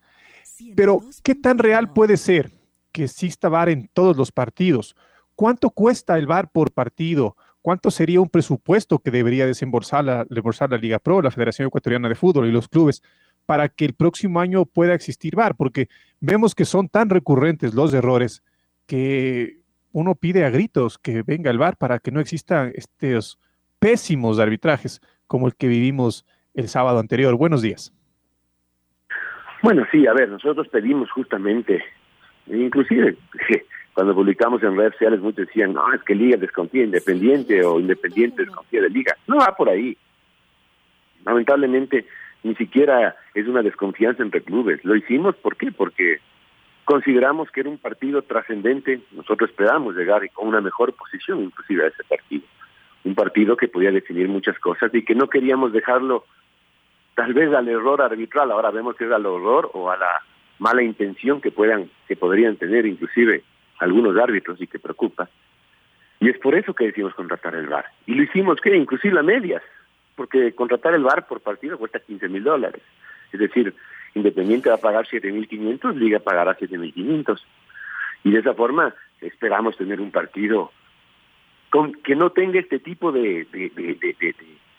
Pero, 0.75 1.01
¿qué 1.21 1.35
tan 1.35 1.59
real 1.59 1.93
puede 1.93 2.17
ser 2.17 2.51
que 2.91 3.03
exista 3.03 3.47
VAR 3.47 3.69
en 3.69 3.91
todos 3.93 4.17
los 4.17 4.31
partidos? 4.31 4.95
¿Cuánto 5.35 5.69
cuesta 5.69 6.17
el 6.17 6.27
VAR 6.27 6.49
por 6.51 6.71
partido? 6.71 7.35
¿Cuánto 7.61 7.89
sería 7.89 8.21
un 8.21 8.29
presupuesto 8.29 8.99
que 8.99 9.11
debería 9.11 9.47
desembolsar 9.47 10.05
la, 10.05 10.25
Liga 10.79 10.99
Pro, 10.99 11.21
la 11.21 11.31
Federación 11.31 11.67
Ecuatoriana 11.67 12.07
de 12.07 12.15
Fútbol 12.15 12.47
y 12.47 12.51
los 12.51 12.67
clubes 12.67 13.01
para 13.45 13.69
que 13.69 13.85
el 13.85 13.93
próximo 13.93 14.39
año 14.39 14.65
pueda 14.65 14.93
existir 14.93 15.35
VAR? 15.35 15.55
Porque 15.55 15.87
vemos 16.19 16.53
que 16.53 16.65
son 16.65 16.89
tan 16.89 17.09
recurrentes 17.09 17.73
los 17.73 17.93
errores 17.93 18.43
que 18.85 19.61
uno 19.91 20.13
pide 20.13 20.45
a 20.45 20.49
gritos 20.49 20.99
que 20.99 21.23
venga 21.23 21.49
el 21.49 21.57
VAR 21.57 21.75
para 21.77 21.99
que 21.99 22.11
no 22.11 22.19
existan 22.19 22.71
estos 22.75 23.39
pésimos 23.79 24.39
arbitrajes 24.39 25.01
como 25.25 25.47
el 25.47 25.55
que 25.55 25.67
vivimos 25.67 26.25
el 26.53 26.67
sábado 26.67 26.99
anterior. 26.99 27.35
Buenos 27.35 27.61
días. 27.61 27.93
Bueno, 29.63 29.83
sí, 29.91 30.05
a 30.05 30.13
ver, 30.13 30.29
nosotros 30.29 30.67
pedimos 30.67 31.09
justamente, 31.09 31.83
inclusive 32.45 33.17
cuando 33.95 34.13
publicamos 34.13 34.61
en 34.61 34.75
redes 34.75 34.91
sociales 34.91 35.21
muchos 35.21 35.47
decían, 35.47 35.73
no, 35.73 35.93
es 35.93 36.03
que 36.03 36.13
Liga 36.13 36.35
desconfía 36.35 36.83
Independiente 36.83 37.63
o 37.63 37.79
Independiente 37.79 38.43
desconfía 38.43 38.81
de 38.81 38.89
Liga. 38.89 39.15
No 39.25 39.37
va 39.37 39.55
por 39.55 39.69
ahí. 39.69 39.97
Lamentablemente 41.25 42.05
ni 42.43 42.55
siquiera 42.55 43.15
es 43.33 43.47
una 43.47 43.61
desconfianza 43.61 44.21
entre 44.21 44.41
clubes. 44.41 44.83
Lo 44.83 44.97
hicimos, 44.97 45.37
¿por 45.37 45.55
qué? 45.55 45.71
Porque 45.71 46.19
consideramos 46.83 47.49
que 47.51 47.61
era 47.61 47.69
un 47.69 47.77
partido 47.77 48.21
trascendente. 48.21 48.99
Nosotros 49.13 49.49
esperamos 49.49 49.95
llegar 49.95 50.29
con 50.31 50.49
una 50.49 50.59
mejor 50.59 50.91
posición 50.93 51.41
inclusive 51.43 51.85
a 51.85 51.87
ese 51.87 52.03
partido. 52.03 52.43
Un 53.05 53.15
partido 53.15 53.55
que 53.55 53.69
podía 53.69 53.91
definir 53.91 54.27
muchas 54.27 54.59
cosas 54.59 54.93
y 54.93 55.05
que 55.05 55.15
no 55.15 55.29
queríamos 55.29 55.71
dejarlo 55.71 56.25
tal 57.15 57.33
vez 57.33 57.53
al 57.53 57.69
error 57.69 58.01
arbitral. 58.01 58.51
Ahora 58.51 58.71
vemos 58.71 58.97
que 58.97 59.05
es 59.05 59.11
al 59.11 59.25
horror 59.25 59.71
o 59.73 59.89
a 59.89 59.95
la 59.95 60.21
mala 60.59 60.83
intención 60.83 61.39
que 61.39 61.51
puedan 61.51 61.89
que 62.09 62.17
podrían 62.17 62.57
tener 62.57 62.85
inclusive 62.85 63.45
algunos 63.79 64.17
árbitros 64.17 64.61
y 64.61 64.67
que 64.67 64.79
preocupa. 64.79 65.29
Y 66.19 66.29
es 66.29 66.37
por 66.39 66.55
eso 66.55 66.73
que 66.73 66.85
decimos 66.85 67.13
contratar 67.13 67.55
el 67.55 67.67
VAR. 67.67 67.85
Y 68.05 68.15
lo 68.15 68.23
hicimos, 68.23 68.59
que 68.61 68.75
Inclusive 68.75 69.19
a 69.19 69.23
medias, 69.23 69.61
porque 70.15 70.53
contratar 70.53 70.93
el 70.93 71.03
VAR 71.03 71.27
por 71.27 71.41
partido 71.41 71.77
cuesta 71.77 71.99
15 71.99 72.29
mil 72.29 72.43
dólares. 72.43 72.81
Es 73.31 73.39
decir, 73.39 73.73
Independiente 74.13 74.69
va 74.69 74.75
a 74.75 74.79
pagar 74.79 75.05
7.500, 75.05 75.93
Liga 75.95 76.19
pagará 76.19 76.57
7.500. 76.57 77.41
Y 78.23 78.31
de 78.31 78.39
esa 78.39 78.53
forma 78.53 78.95
esperamos 79.21 79.75
tener 79.77 79.99
un 79.99 80.11
partido 80.11 80.71
con 81.69 81.93
que 81.93 82.15
no 82.15 82.29
tenga 82.29 82.59
este 82.59 82.79
tipo 82.79 83.11
de, 83.11 83.45
de, 83.51 83.69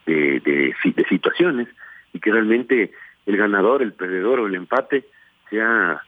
de, 0.06 0.72
de 0.84 1.04
situaciones 1.08 1.68
y 2.14 2.20
que 2.20 2.32
realmente 2.32 2.92
el 3.26 3.36
ganador, 3.36 3.82
el 3.82 3.92
perdedor 3.92 4.40
o 4.40 4.46
el 4.46 4.54
empate 4.54 5.04
sea 5.50 6.00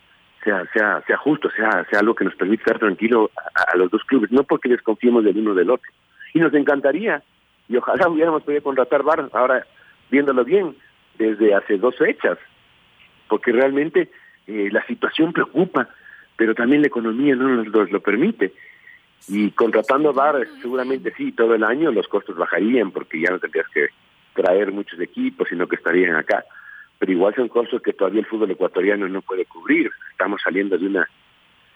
sea, 0.45 0.65
sea, 0.73 1.03
sea 1.07 1.17
justo, 1.17 1.51
sea, 1.51 1.87
sea 1.91 2.01
algo 2.01 2.15
que 2.15 2.25
nos 2.25 2.35
permita 2.35 2.63
estar 2.63 2.79
tranquilo 2.79 3.31
a, 3.55 3.77
los 3.77 3.91
dos 3.91 4.03
clubes, 4.05 4.31
no 4.31 4.45
porque 4.45 4.69
desconfiemos 4.69 5.25
del 5.25 5.39
uno 5.39 5.55
del 5.55 5.71
otro. 5.71 5.91
Y 6.35 6.41
nos 6.41 6.53
encantaría, 6.55 7.23
y 7.69 7.77
ojalá 7.77 8.09
hubiéramos 8.09 8.43
podido 8.43 8.63
contratar 8.63 9.03
VAR, 9.03 9.29
ahora 9.33 9.67
viéndolo 10.11 10.45
bien, 10.45 10.77
desde 11.19 11.55
hace 11.55 11.79
dos 11.79 11.97
fechas, 11.97 12.39
porque 13.29 13.53
realmente 13.53 14.11
eh, 14.47 14.69
la 14.71 14.85
situación 14.87 15.33
preocupa, 15.33 15.89
pero 16.37 16.55
también 16.55 16.83
la 16.83 16.89
economía 16.89 17.35
no 17.35 17.49
nos, 17.49 17.91
lo 17.91 18.01
permite. 18.01 18.53
Y 19.27 19.51
contratando 19.51 20.13
VAR, 20.13 20.47
seguramente 20.63 21.13
sí, 21.17 21.33
todo 21.33 21.55
el 21.55 21.65
año 21.65 21.91
los 21.91 22.07
costos 22.09 22.37
bajarían, 22.37 22.93
porque 22.93 23.21
ya 23.21 23.31
no 23.31 23.39
tendrías 23.39 23.69
que 23.69 23.89
traer 24.35 24.71
muchos 24.71 25.01
equipos, 25.01 25.49
sino 25.49 25.67
que 25.67 25.77
estarían 25.77 26.15
acá 26.15 26.45
pero 26.99 27.13
igual 27.13 27.35
son 27.35 27.49
costos 27.49 27.81
que 27.83 27.93
todavía 27.93 28.21
el 28.21 28.27
fútbol 28.27 28.51
ecuatoriano 28.51 29.09
no 29.09 29.23
puede 29.23 29.45
cubrir. 29.45 29.91
Estamos 30.11 30.41
saliendo 30.43 30.77
de 30.77 30.87
una 30.87 31.09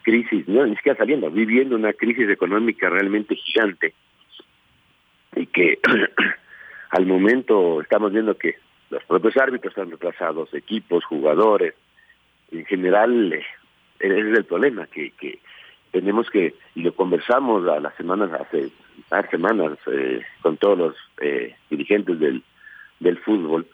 crisis, 0.02 0.46
no, 0.48 0.66
ni 0.66 0.76
siquiera 0.76 0.98
saliendo, 0.98 1.30
viviendo 1.30 1.76
una 1.76 1.92
crisis 1.92 2.28
económica 2.28 2.90
realmente 2.90 3.36
gigante. 3.36 3.94
Y 5.36 5.46
que 5.46 5.78
al 6.90 7.06
momento 7.06 7.80
estamos 7.80 8.12
viendo 8.12 8.36
que 8.36 8.56
los 8.90 9.02
propios 9.04 9.36
árbitros 9.36 9.72
están 9.72 9.90
retrasados, 9.90 10.52
equipos, 10.54 11.04
jugadores, 11.04 11.74
en 12.50 12.64
general 12.66 13.32
eh, 13.32 13.44
ese 14.00 14.30
es 14.30 14.38
el 14.38 14.44
problema, 14.44 14.86
que, 14.86 15.12
que 15.12 15.38
tenemos 15.92 16.28
que, 16.30 16.54
y 16.74 16.82
lo 16.82 16.94
conversamos 16.94 17.66
a 17.68 17.78
las 17.78 17.94
semanas, 17.94 18.32
hace, 18.32 18.70
hace 19.10 19.28
semanas 19.30 19.78
eh, 19.86 20.22
con 20.42 20.56
todos 20.56 20.78
los 20.78 20.96
eh, 21.20 21.54
dirigentes 21.70 22.18
del, 22.18 22.42
del 22.98 23.18
fútbol, 23.18 23.66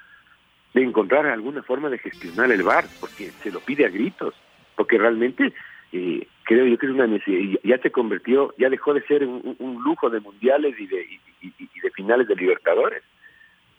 de 0.74 0.82
encontrar 0.82 1.26
alguna 1.26 1.62
forma 1.62 1.88
de 1.88 1.98
gestionar 1.98 2.50
el 2.50 2.62
bar, 2.62 2.84
porque 3.00 3.30
se 3.30 3.50
lo 3.50 3.60
pide 3.60 3.86
a 3.86 3.88
gritos, 3.88 4.34
porque 4.76 4.98
realmente 4.98 5.52
eh, 5.92 6.26
creo 6.44 6.66
yo 6.66 6.78
que 6.78 6.86
es 6.86 6.92
una 6.92 7.06
necesidad, 7.06 7.60
ya 7.64 7.78
se 7.78 7.90
convirtió, 7.90 8.54
ya 8.58 8.68
dejó 8.68 8.94
de 8.94 9.02
ser 9.02 9.24
un, 9.24 9.82
lujo 9.82 10.10
de 10.10 10.20
mundiales 10.20 10.78
y 10.78 10.86
de, 10.86 11.06
y, 11.40 11.80
de 11.80 11.90
finales 11.90 12.28
de 12.28 12.36
Libertadores, 12.36 13.02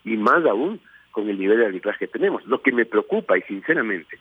y 0.04 0.16
más 0.16 0.44
aún 0.44 0.80
con 1.12 1.28
el 1.28 1.38
nivel 1.38 1.58
de 1.58 1.66
arbitraje 1.66 2.06
que 2.06 2.12
tenemos. 2.12 2.44
Lo 2.46 2.62
que 2.62 2.72
me 2.72 2.84
preocupa, 2.84 3.38
y 3.38 3.42
sinceramente, 3.42 4.16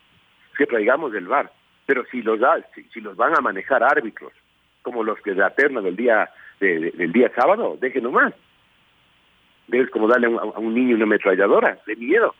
es 0.51 0.57
que 0.57 0.65
traigamos 0.65 1.13
el 1.13 1.27
bar, 1.27 1.51
pero 1.85 2.05
si 2.11 2.21
los, 2.21 2.39
da, 2.39 2.63
si, 2.93 3.01
los 3.01 3.15
van 3.15 3.35
a 3.35 3.41
manejar 3.41 3.83
árbitros, 3.83 4.33
como 4.83 5.03
los 5.03 5.19
que 5.21 5.31
de 5.31 5.37
la 5.37 5.49
terna 5.49 5.81
del 5.81 5.95
día, 5.95 6.29
del 6.59 7.11
día 7.11 7.31
sábado, 7.35 7.77
déjenlo 7.79 8.11
más. 8.11 8.33
Es 9.71 9.89
como 9.89 10.07
darle 10.07 10.27
a 10.27 10.29
un, 10.29 10.37
a 10.37 10.59
un 10.59 10.73
niño 10.73 10.95
una 10.95 11.05
ametralladora, 11.05 11.79
de 11.85 11.95
miedo. 11.95 12.35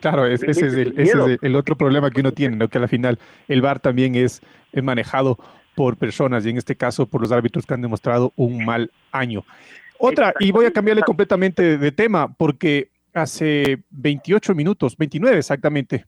Claro, 0.00 0.26
ese, 0.26 0.50
es 0.50 0.62
el, 0.62 1.56
otro 1.56 1.76
problema 1.76 2.10
que 2.10 2.20
uno 2.20 2.32
tiene, 2.32 2.56
¿no? 2.56 2.68
que 2.68 2.78
al 2.78 2.88
final 2.88 3.18
el 3.48 3.60
VAR 3.60 3.80
también 3.80 4.14
es, 4.14 4.40
manejado 4.82 5.38
por 5.74 5.96
personas 5.96 6.46
y 6.46 6.50
en 6.50 6.56
este 6.56 6.76
caso 6.76 7.06
por 7.06 7.20
los 7.20 7.32
árbitros 7.32 7.66
que 7.66 7.74
han 7.74 7.82
demostrado 7.82 8.32
un 8.36 8.64
mal 8.64 8.90
año. 9.12 9.44
Otra, 9.98 10.32
y 10.40 10.52
voy 10.52 10.64
a 10.64 10.72
cambiarle 10.72 11.02
completamente 11.02 11.76
de 11.76 11.92
tema 11.92 12.32
porque 12.32 12.88
hace 13.12 13.82
28 13.90 14.54
minutos, 14.54 14.96
29 14.96 15.38
exactamente, 15.38 16.06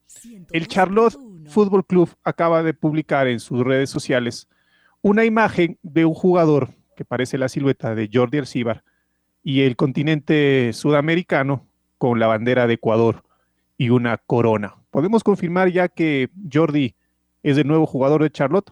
el 0.53 0.69
Charlotte 0.69 1.19
Football 1.49 1.85
Club 1.85 2.11
acaba 2.25 2.63
de 2.63 2.73
publicar 2.73 3.27
en 3.27 3.41
sus 3.41 3.65
redes 3.65 3.91
sociales 3.91 4.49
una 5.03 5.25
imagen 5.25 5.79
de 5.83 6.05
un 6.05 6.15
jugador 6.15 6.71
que 6.97 7.05
parece 7.05 7.37
la 7.37 7.49
silueta 7.49 7.95
de 7.95 8.09
Jordi 8.13 8.39
Alcibar 8.39 8.85
y 9.43 9.63
el 9.63 9.77
continente 9.77 10.73
sudamericano 10.73 11.67
con 11.99 12.21
la 12.21 12.29
bandera 12.29 12.67
de 12.67 12.75
Ecuador 12.75 13.25
y 13.83 13.91
una 13.91 14.17
corona. 14.17 14.77
¿Podemos 14.93 15.25
confirmar 15.25 15.69
ya 15.69 15.89
que 15.89 16.29
Jordi 16.53 16.95
es 17.43 17.59
el 17.59 17.67
nuevo 17.67 17.85
jugador 17.85 18.23
de 18.23 18.31
Charlotte? 18.31 18.71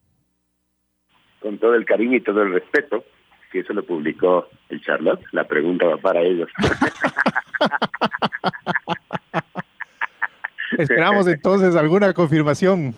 Con 1.40 1.58
todo 1.58 1.74
el 1.74 1.84
cariño 1.84 2.16
y 2.16 2.20
todo 2.20 2.42
el 2.42 2.52
respeto, 2.52 3.02
si 3.50 3.58
eso 3.58 3.72
lo 3.72 3.84
publicó 3.84 4.46
el 4.68 4.80
Charlotte, 4.82 5.20
la 5.32 5.48
pregunta 5.48 5.88
va 5.88 5.96
para 5.96 6.20
ellos. 6.20 6.48
Esperamos 10.78 11.26
entonces 11.26 11.74
alguna 11.74 12.12
confirmación 12.12 12.94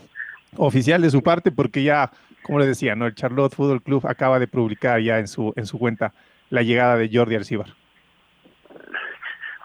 oficial 0.58 1.00
de 1.00 1.08
su 1.08 1.22
parte, 1.22 1.50
porque 1.50 1.82
ya, 1.82 2.10
como 2.42 2.58
les 2.58 2.68
decía, 2.68 2.94
¿no? 2.94 3.06
el 3.06 3.14
Charlotte 3.14 3.54
Football 3.54 3.82
Club 3.82 4.06
acaba 4.06 4.38
de 4.38 4.48
publicar 4.48 5.00
ya 5.00 5.18
en 5.18 5.28
su, 5.28 5.54
en 5.56 5.64
su 5.64 5.78
cuenta 5.78 6.12
la 6.50 6.60
llegada 6.60 6.98
de 6.98 7.08
Jordi 7.10 7.36
Arcibar. 7.36 7.68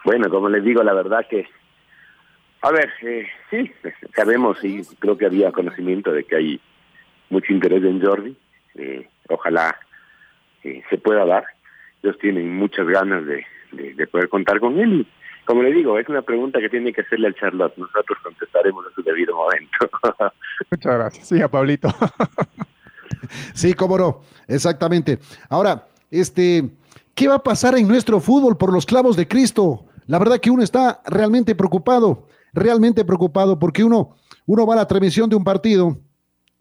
Bueno, 0.06 0.30
como 0.30 0.48
les 0.48 0.64
digo, 0.64 0.82
la 0.82 0.94
verdad 0.94 1.26
que 1.30 1.46
a 2.62 2.72
ver, 2.72 2.90
eh, 3.02 3.28
sí, 3.50 3.72
sabemos 4.16 4.64
y 4.64 4.84
creo 5.00 5.18
que 5.18 5.26
había 5.26 5.52
conocimiento 5.52 6.12
de 6.12 6.24
que 6.24 6.36
hay 6.36 6.62
mucho 7.30 7.54
interés 7.54 7.84
en 7.84 8.02
Jordi. 8.02 8.36
Eh, 8.76 9.08
ojalá 9.30 9.78
eh, 10.64 10.84
se 10.90 10.98
pueda 10.98 11.26
dar. 11.26 11.46
Ellos 12.02 12.18
tienen 12.20 12.56
muchas 12.56 12.88
ganas 12.88 13.26
de, 13.26 13.46
poder 14.08 14.30
contar 14.30 14.60
con 14.60 14.80
él. 14.80 15.02
Y, 15.02 15.08
como 15.46 15.64
le 15.64 15.72
digo, 15.72 15.98
es 15.98 16.08
una 16.10 16.22
pregunta 16.22 16.60
que 16.60 16.70
tiene 16.70 16.94
que 16.94 17.02
hacerle 17.02 17.28
al 17.28 17.36
Charlotte. 17.36 17.78
Nosotros 17.78 18.18
contestaremos 18.24 18.86
en 18.88 18.94
su 18.94 19.04
debido 19.04 19.36
momento. 19.36 19.90
Muchas 20.72 20.94
gracias. 20.94 21.28
Sí, 21.28 21.42
a 21.42 21.48
Pablito. 21.50 21.90
sí, 23.54 23.74
cómo 23.74 23.98
no. 23.98 24.22
Exactamente. 24.48 25.20
Ahora, 25.50 25.88
este, 26.12 26.70
¿qué 27.16 27.28
va 27.28 27.36
a 27.36 27.44
pasar 27.44 27.78
en 27.78 27.88
nuestro 27.88 28.20
fútbol 28.20 28.58
por 28.58 28.74
los 28.74 28.86
clavos 28.86 29.16
de 29.16 29.28
Cristo? 29.28 29.86
La 30.08 30.20
verdad 30.20 30.40
que 30.40 30.50
uno 30.50 30.64
está 30.64 31.02
realmente 31.06 31.56
preocupado 31.56 32.28
realmente 32.58 33.06
preocupado 33.06 33.58
porque 33.58 33.84
uno, 33.84 34.16
uno 34.46 34.66
va 34.66 34.74
a 34.74 34.78
la 34.78 34.88
transmisión 34.88 35.30
de 35.30 35.36
un 35.36 35.44
partido, 35.44 35.98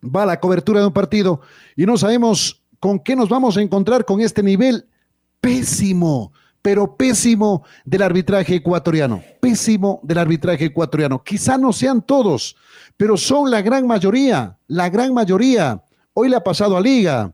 va 0.02 0.22
a 0.22 0.26
la 0.26 0.40
cobertura 0.40 0.80
de 0.80 0.86
un 0.86 0.92
partido 0.92 1.40
y 1.74 1.86
no 1.86 1.96
sabemos 1.96 2.62
con 2.78 2.98
qué 2.98 3.16
nos 3.16 3.28
vamos 3.28 3.56
a 3.56 3.62
encontrar 3.62 4.04
con 4.04 4.20
este 4.20 4.42
nivel 4.42 4.86
pésimo, 5.40 6.32
pero 6.62 6.96
pésimo 6.96 7.64
del 7.84 8.02
arbitraje 8.02 8.56
ecuatoriano, 8.56 9.22
pésimo 9.40 10.00
del 10.02 10.18
arbitraje 10.18 10.66
ecuatoriano. 10.66 11.22
Quizá 11.22 11.56
no 11.56 11.72
sean 11.72 12.02
todos, 12.02 12.56
pero 12.96 13.16
son 13.16 13.50
la 13.50 13.62
gran 13.62 13.86
mayoría, 13.86 14.58
la 14.66 14.88
gran 14.88 15.14
mayoría. 15.14 15.82
Hoy 16.12 16.28
le 16.28 16.36
ha 16.36 16.44
pasado 16.44 16.76
a 16.76 16.80
Liga, 16.80 17.32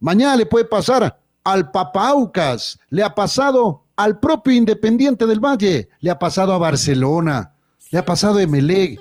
mañana 0.00 0.36
le 0.36 0.46
puede 0.46 0.64
pasar 0.64 1.18
al 1.44 1.70
Papaucas, 1.70 2.78
le 2.88 3.02
ha 3.02 3.14
pasado 3.14 3.84
al 3.96 4.18
propio 4.18 4.52
Independiente 4.52 5.26
del 5.26 5.40
Valle, 5.40 5.88
le 6.00 6.10
ha 6.10 6.18
pasado 6.18 6.52
a 6.52 6.58
Barcelona, 6.58 7.52
le 7.92 7.98
ha 7.98 8.04
pasado 8.04 8.40
Emelec, 8.40 8.98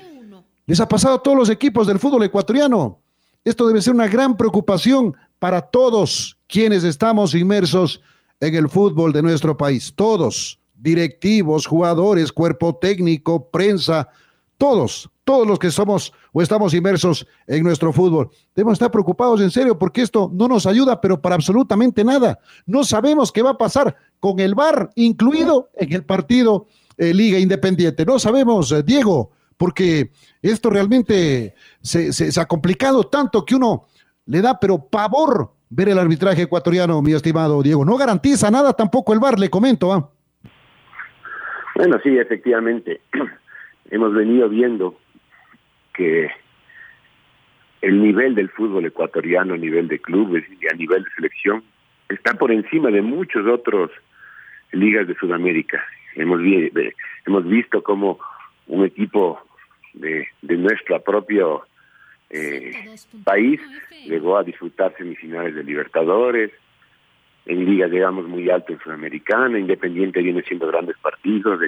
les 0.68 0.80
ha 0.80 0.88
pasado 0.88 1.16
a 1.16 1.24
todos 1.24 1.38
los 1.38 1.50
equipos 1.50 1.88
del 1.88 1.98
fútbol 1.98 2.24
ecuatoriano. 2.24 3.00
Esto 3.44 3.66
debe 3.66 3.82
ser 3.82 3.94
una 3.94 4.08
gran 4.08 4.36
preocupación 4.36 5.16
para 5.40 5.62
todos 5.62 6.38
quienes 6.46 6.84
estamos 6.84 7.34
inmersos 7.34 8.02
en 8.42 8.54
el 8.54 8.70
fútbol 8.70 9.14
de 9.14 9.22
nuestro 9.22 9.56
país. 9.56 9.94
Todos, 9.96 10.60
directivos, 10.76 11.66
jugadores, 11.66 12.34
cuerpo 12.34 12.76
técnico, 12.76 13.50
prensa, 13.50 14.10
todos, 14.58 15.10
todos 15.24 15.48
los 15.48 15.58
que 15.58 15.72
somos 15.72 16.12
o 16.34 16.42
estamos 16.42 16.74
inmersos 16.74 17.26
en 17.48 17.64
nuestro 17.64 17.94
fútbol. 17.94 18.30
Debemos 18.54 18.74
estar 18.74 18.92
preocupados 18.92 19.40
en 19.40 19.52
serio 19.52 19.80
porque 19.80 20.02
esto 20.02 20.30
no 20.34 20.50
nos 20.50 20.66
ayuda, 20.66 21.00
pero 21.00 21.22
para 21.22 21.36
absolutamente 21.36 22.04
nada. 22.04 22.40
No 22.66 22.84
sabemos 22.84 23.32
qué 23.32 23.42
va 23.42 23.52
a 23.52 23.58
pasar 23.58 23.96
con 24.20 24.42
el 24.42 24.54
VAR 24.54 24.92
incluido 24.96 25.70
en 25.76 25.94
el 25.94 26.04
partido 26.04 26.68
eh, 26.98 27.14
Liga 27.14 27.40
Independiente. 27.40 28.06
No 28.06 28.20
sabemos, 28.20 28.72
eh, 28.72 28.84
Diego, 28.84 29.32
porque 29.58 30.12
esto 30.42 30.70
realmente 30.70 31.56
se, 31.82 32.12
se, 32.14 32.40
ha 32.40 32.46
complicado 32.46 33.04
tanto 33.06 33.46
que 33.46 33.56
uno 33.56 33.88
le 34.26 34.42
da, 34.42 34.60
pero 34.60 34.88
pavor 34.90 35.52
ver 35.70 35.90
el 35.90 36.00
arbitraje 36.00 36.44
ecuatoriano, 36.44 37.02
mi 37.02 37.14
estimado 37.14 37.62
Diego. 37.64 37.86
No 37.86 37.98
garantiza 37.98 38.52
nada 38.52 38.74
tampoco 38.74 39.14
el 39.14 39.20
VAR, 39.20 39.40
le 39.40 39.50
comento. 39.50 39.94
¿ah? 39.94 40.10
Bueno, 41.76 42.00
sí, 42.04 42.18
efectivamente. 42.18 43.02
Hemos 43.92 44.14
venido 44.14 44.48
viendo 44.50 44.98
que 45.94 46.30
el 47.82 48.02
nivel 48.02 48.36
del 48.36 48.50
fútbol 48.50 48.86
ecuatoriano 48.86 49.56
a 49.56 49.58
nivel 49.58 49.88
de 49.88 50.00
clubes 50.00 50.44
y 50.50 50.68
a 50.68 50.76
nivel 50.76 51.04
de 51.04 51.10
selección 51.16 51.64
está 52.10 52.34
por 52.34 52.52
encima 52.52 52.90
de 52.90 53.02
muchos 53.02 53.46
otros 53.48 53.92
ligas 54.72 55.08
de 55.08 55.16
Sudamérica. 55.16 55.84
Hemos, 56.16 56.40
hemos 57.26 57.46
visto 57.48 57.82
cómo 57.84 58.20
un 58.68 58.86
equipo 58.86 59.42
de, 59.94 60.28
de 60.42 60.58
nuestro 60.58 61.02
propio 61.02 61.64
eh, 62.30 62.72
país 63.24 63.60
llegó 64.06 64.38
a 64.38 64.44
disfrutar 64.44 64.96
semifinales 64.98 65.56
de 65.56 65.64
Libertadores, 65.64 66.52
en 67.46 67.66
ligas 67.66 67.92
llegamos 67.92 68.28
muy 68.28 68.50
alto 68.50 68.74
en 68.74 68.80
Sudamericana, 68.80 69.60
Independiente 69.60 70.22
viene 70.22 70.44
siendo 70.44 70.68
grandes 70.68 70.98
partidos 70.98 71.60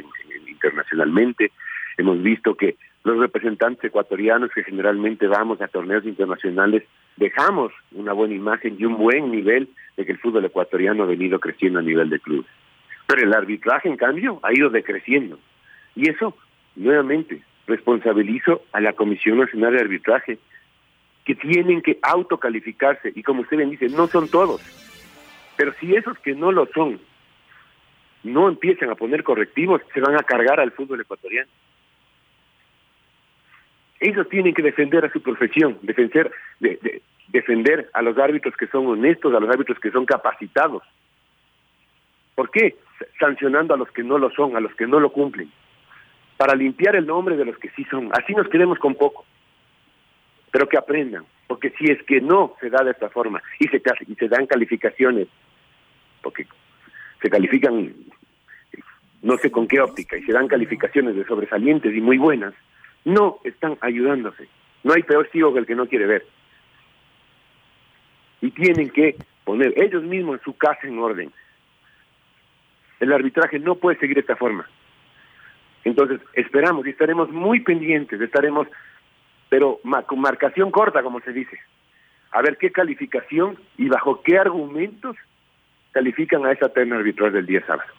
internacionalmente. 0.48 1.52
Hemos 1.98 2.22
visto 2.22 2.56
que 2.56 2.76
los 3.04 3.18
representantes 3.18 3.84
ecuatorianos 3.84 4.52
que 4.54 4.64
generalmente 4.64 5.28
vamos 5.28 5.62
a 5.62 5.68
torneos 5.68 6.06
internacionales 6.06 6.84
dejamos 7.18 7.74
una 7.92 8.14
buena 8.14 8.36
imagen 8.36 8.78
y 8.80 8.86
un 8.86 8.98
buen 8.98 9.32
nivel 9.32 9.68
de 9.98 10.06
que 10.06 10.14
el 10.14 10.20
fútbol 10.20 10.46
ecuatoriano 10.46 11.04
ha 11.04 11.08
venido 11.08 11.40
creciendo 11.40 11.80
a 11.80 11.84
nivel 11.84 12.10
de 12.10 12.20
clubes. 12.20 12.50
Pero 13.08 13.22
el 13.22 13.34
arbitraje, 13.34 13.90
en 13.90 13.98
cambio, 13.98 14.40
ha 14.44 14.54
ido 14.54 14.70
decreciendo. 14.70 15.40
Y 15.96 16.10
eso, 16.10 16.36
nuevamente, 16.76 17.42
responsabilizo 17.68 18.64
a 18.72 18.82
la 18.82 18.94
Comisión 18.94 19.40
Nacional 19.40 19.74
de 19.74 19.82
Arbitraje, 19.82 20.40
que 21.26 21.36
tienen 21.36 21.82
que 21.82 22.00
autocalificarse. 22.02 23.12
Y 23.16 23.24
como 23.24 23.42
usted 23.42 23.58
bien 23.58 23.70
dice, 23.70 23.90
no 23.90 24.08
son 24.08 24.30
todos. 24.30 24.62
Pero 25.56 25.74
si 25.74 25.96
esos 25.96 26.18
que 26.20 26.34
no 26.34 26.52
lo 26.52 26.66
son 26.68 27.00
no 28.24 28.48
empiezan 28.48 28.90
a 28.90 28.96
poner 28.96 29.24
correctivos, 29.24 29.82
se 29.94 30.00
van 30.00 30.16
a 30.16 30.24
cargar 30.24 30.60
al 30.60 30.72
fútbol 30.72 31.02
ecuatoriano. 31.02 31.50
Ellos 34.00 34.28
tienen 34.30 34.54
que 34.54 34.62
defender 34.62 35.06
a 35.06 35.12
su 35.12 35.22
profesión, 35.22 35.78
defender, 35.82 36.32
de, 36.60 37.02
defender 37.30 37.90
a 37.94 38.02
los 38.02 38.18
árbitros 38.18 38.56
que 38.56 38.68
son 38.68 38.88
honestos, 38.88 39.34
a 39.34 39.40
los 39.40 39.50
árbitros 39.50 39.80
que 39.80 39.92
son 39.92 40.06
capacitados. 40.06 40.84
¿Por 42.36 42.50
qué? 42.50 42.76
Sancionando 43.20 43.74
a 43.74 43.78
los 43.78 43.92
que 43.92 44.04
no 44.04 44.18
lo 44.18 44.30
son, 44.32 44.56
a 44.56 44.60
los 44.60 44.74
que 44.76 44.88
no 44.88 45.00
lo 45.00 45.12
cumplen. 45.12 45.52
Para 46.38 46.56
limpiar 46.56 46.96
el 46.96 47.06
nombre 47.06 47.38
de 47.38 47.46
los 47.46 47.58
que 47.58 47.70
sí 47.72 47.86
son. 47.86 48.10
Así 48.14 48.34
nos 48.34 48.50
quedemos 48.50 48.80
con 48.80 48.96
poco. 48.96 49.26
Pero 50.52 50.68
que 50.68 50.78
aprendan. 50.78 51.26
Porque 51.48 51.72
si 51.72 51.86
es 51.92 52.02
que 52.04 52.22
no 52.22 52.56
se 52.60 52.70
da 52.70 52.84
de 52.84 52.92
esta 52.92 53.10
forma 53.10 53.42
y 53.60 53.68
se, 53.68 53.82
y 54.08 54.16
se 54.16 54.28
dan 54.28 54.48
calificaciones, 54.48 55.28
porque 56.22 56.48
se 57.22 57.30
califican 57.30 57.94
no 59.24 59.38
sé 59.38 59.50
con 59.50 59.68
qué 59.68 59.80
óptica 59.80 60.18
y 60.18 60.24
se 60.24 60.34
dan 60.34 60.48
calificaciones 60.48 61.16
de 61.16 61.26
sobresalientes 61.26 61.96
y 61.96 62.02
muy 62.02 62.18
buenas, 62.18 62.54
no 63.06 63.40
están 63.44 63.78
ayudándose. 63.80 64.48
No 64.84 64.94
hay 64.94 65.04
peor 65.04 65.30
ciego 65.32 65.54
que 65.54 65.60
el 65.60 65.66
que 65.66 65.76
no 65.76 65.88
quiere 65.88 66.06
ver. 66.06 66.26
Y 68.42 68.52
tienen 68.52 68.90
que 68.90 69.16
poner 69.46 69.74
ellos 69.78 70.04
mismos 70.04 70.42
su 70.44 70.56
casa 70.58 70.88
en 70.88 71.00
orden. 71.00 71.32
El 73.04 73.12
arbitraje 73.12 73.60
no 73.60 73.76
puede 73.76 74.00
seguir 74.00 74.16
de 74.16 74.22
esta 74.22 74.38
forma. 74.38 74.66
Entonces, 75.84 76.22
esperamos 76.36 76.88
y 76.88 76.92
estaremos 76.92 77.30
muy 77.30 77.60
pendientes, 77.60 78.22
estaremos, 78.22 78.66
pero 79.50 79.82
con 80.08 80.22
marcación 80.22 80.72
corta, 80.72 81.04
como 81.04 81.20
se 81.20 81.34
dice. 81.34 81.60
A 82.32 82.42
ver 82.42 82.58
qué 82.58 82.72
calificación 82.72 83.58
y 83.78 83.90
bajo 83.90 84.24
qué 84.24 84.38
argumentos 84.38 85.18
califican 85.92 86.46
a 86.46 86.54
esa 86.54 86.70
terna 86.70 86.96
arbitral 86.96 87.34
del 87.34 87.46
día 87.46 87.62
sábado. 87.68 87.92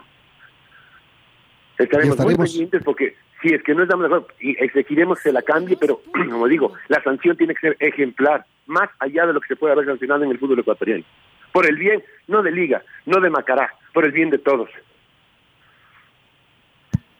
Estaremos, 1.76 2.18
muy 2.20 2.34
pendientes 2.34 2.82
porque 2.82 3.14
si 3.42 3.52
es 3.52 3.62
que 3.62 3.74
no 3.74 3.82
estamos 3.82 4.08
de 4.08 4.16
acuerdo, 4.16 4.34
y 4.40 4.56
exigiremos 4.64 5.18
que 5.18 5.24
se 5.24 5.32
la 5.32 5.42
cambie, 5.42 5.76
pero 5.78 6.00
como 6.30 6.48
digo, 6.48 6.72
la 6.88 7.02
sanción 7.02 7.36
tiene 7.36 7.54
que 7.54 7.60
ser 7.60 7.76
ejemplar, 7.78 8.46
más 8.64 8.88
allá 9.00 9.26
de 9.26 9.34
lo 9.34 9.40
que 9.42 9.48
se 9.48 9.56
puede 9.56 9.74
haber 9.74 9.84
sancionado 9.84 10.24
en 10.24 10.30
el 10.30 10.38
fútbol 10.38 10.60
ecuatoriano. 10.60 11.04
Por 11.52 11.66
el 11.66 11.76
bien, 11.76 12.02
no 12.26 12.42
de 12.42 12.50
Liga, 12.50 12.82
no 13.04 13.20
de 13.20 13.28
Macará, 13.28 13.74
por 13.92 14.06
el 14.06 14.12
bien 14.12 14.30
de 14.30 14.38
todos. 14.38 14.70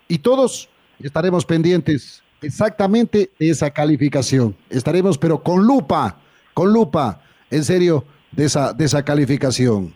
Y 0.09 0.19
todos 0.19 0.69
estaremos 1.01 1.45
pendientes 1.45 2.23
exactamente 2.43 3.31
de 3.39 3.51
esa 3.51 3.71
calificación. 3.71 4.57
Estaremos, 4.71 5.19
pero 5.19 5.43
con 5.43 5.65
lupa, 5.65 6.19
con 6.53 6.73
lupa, 6.73 7.21
en 7.51 7.65
serio, 7.65 8.05
de 8.33 8.45
esa, 8.47 8.73
de 8.73 8.85
esa 8.85 9.05
calificación. 9.05 9.95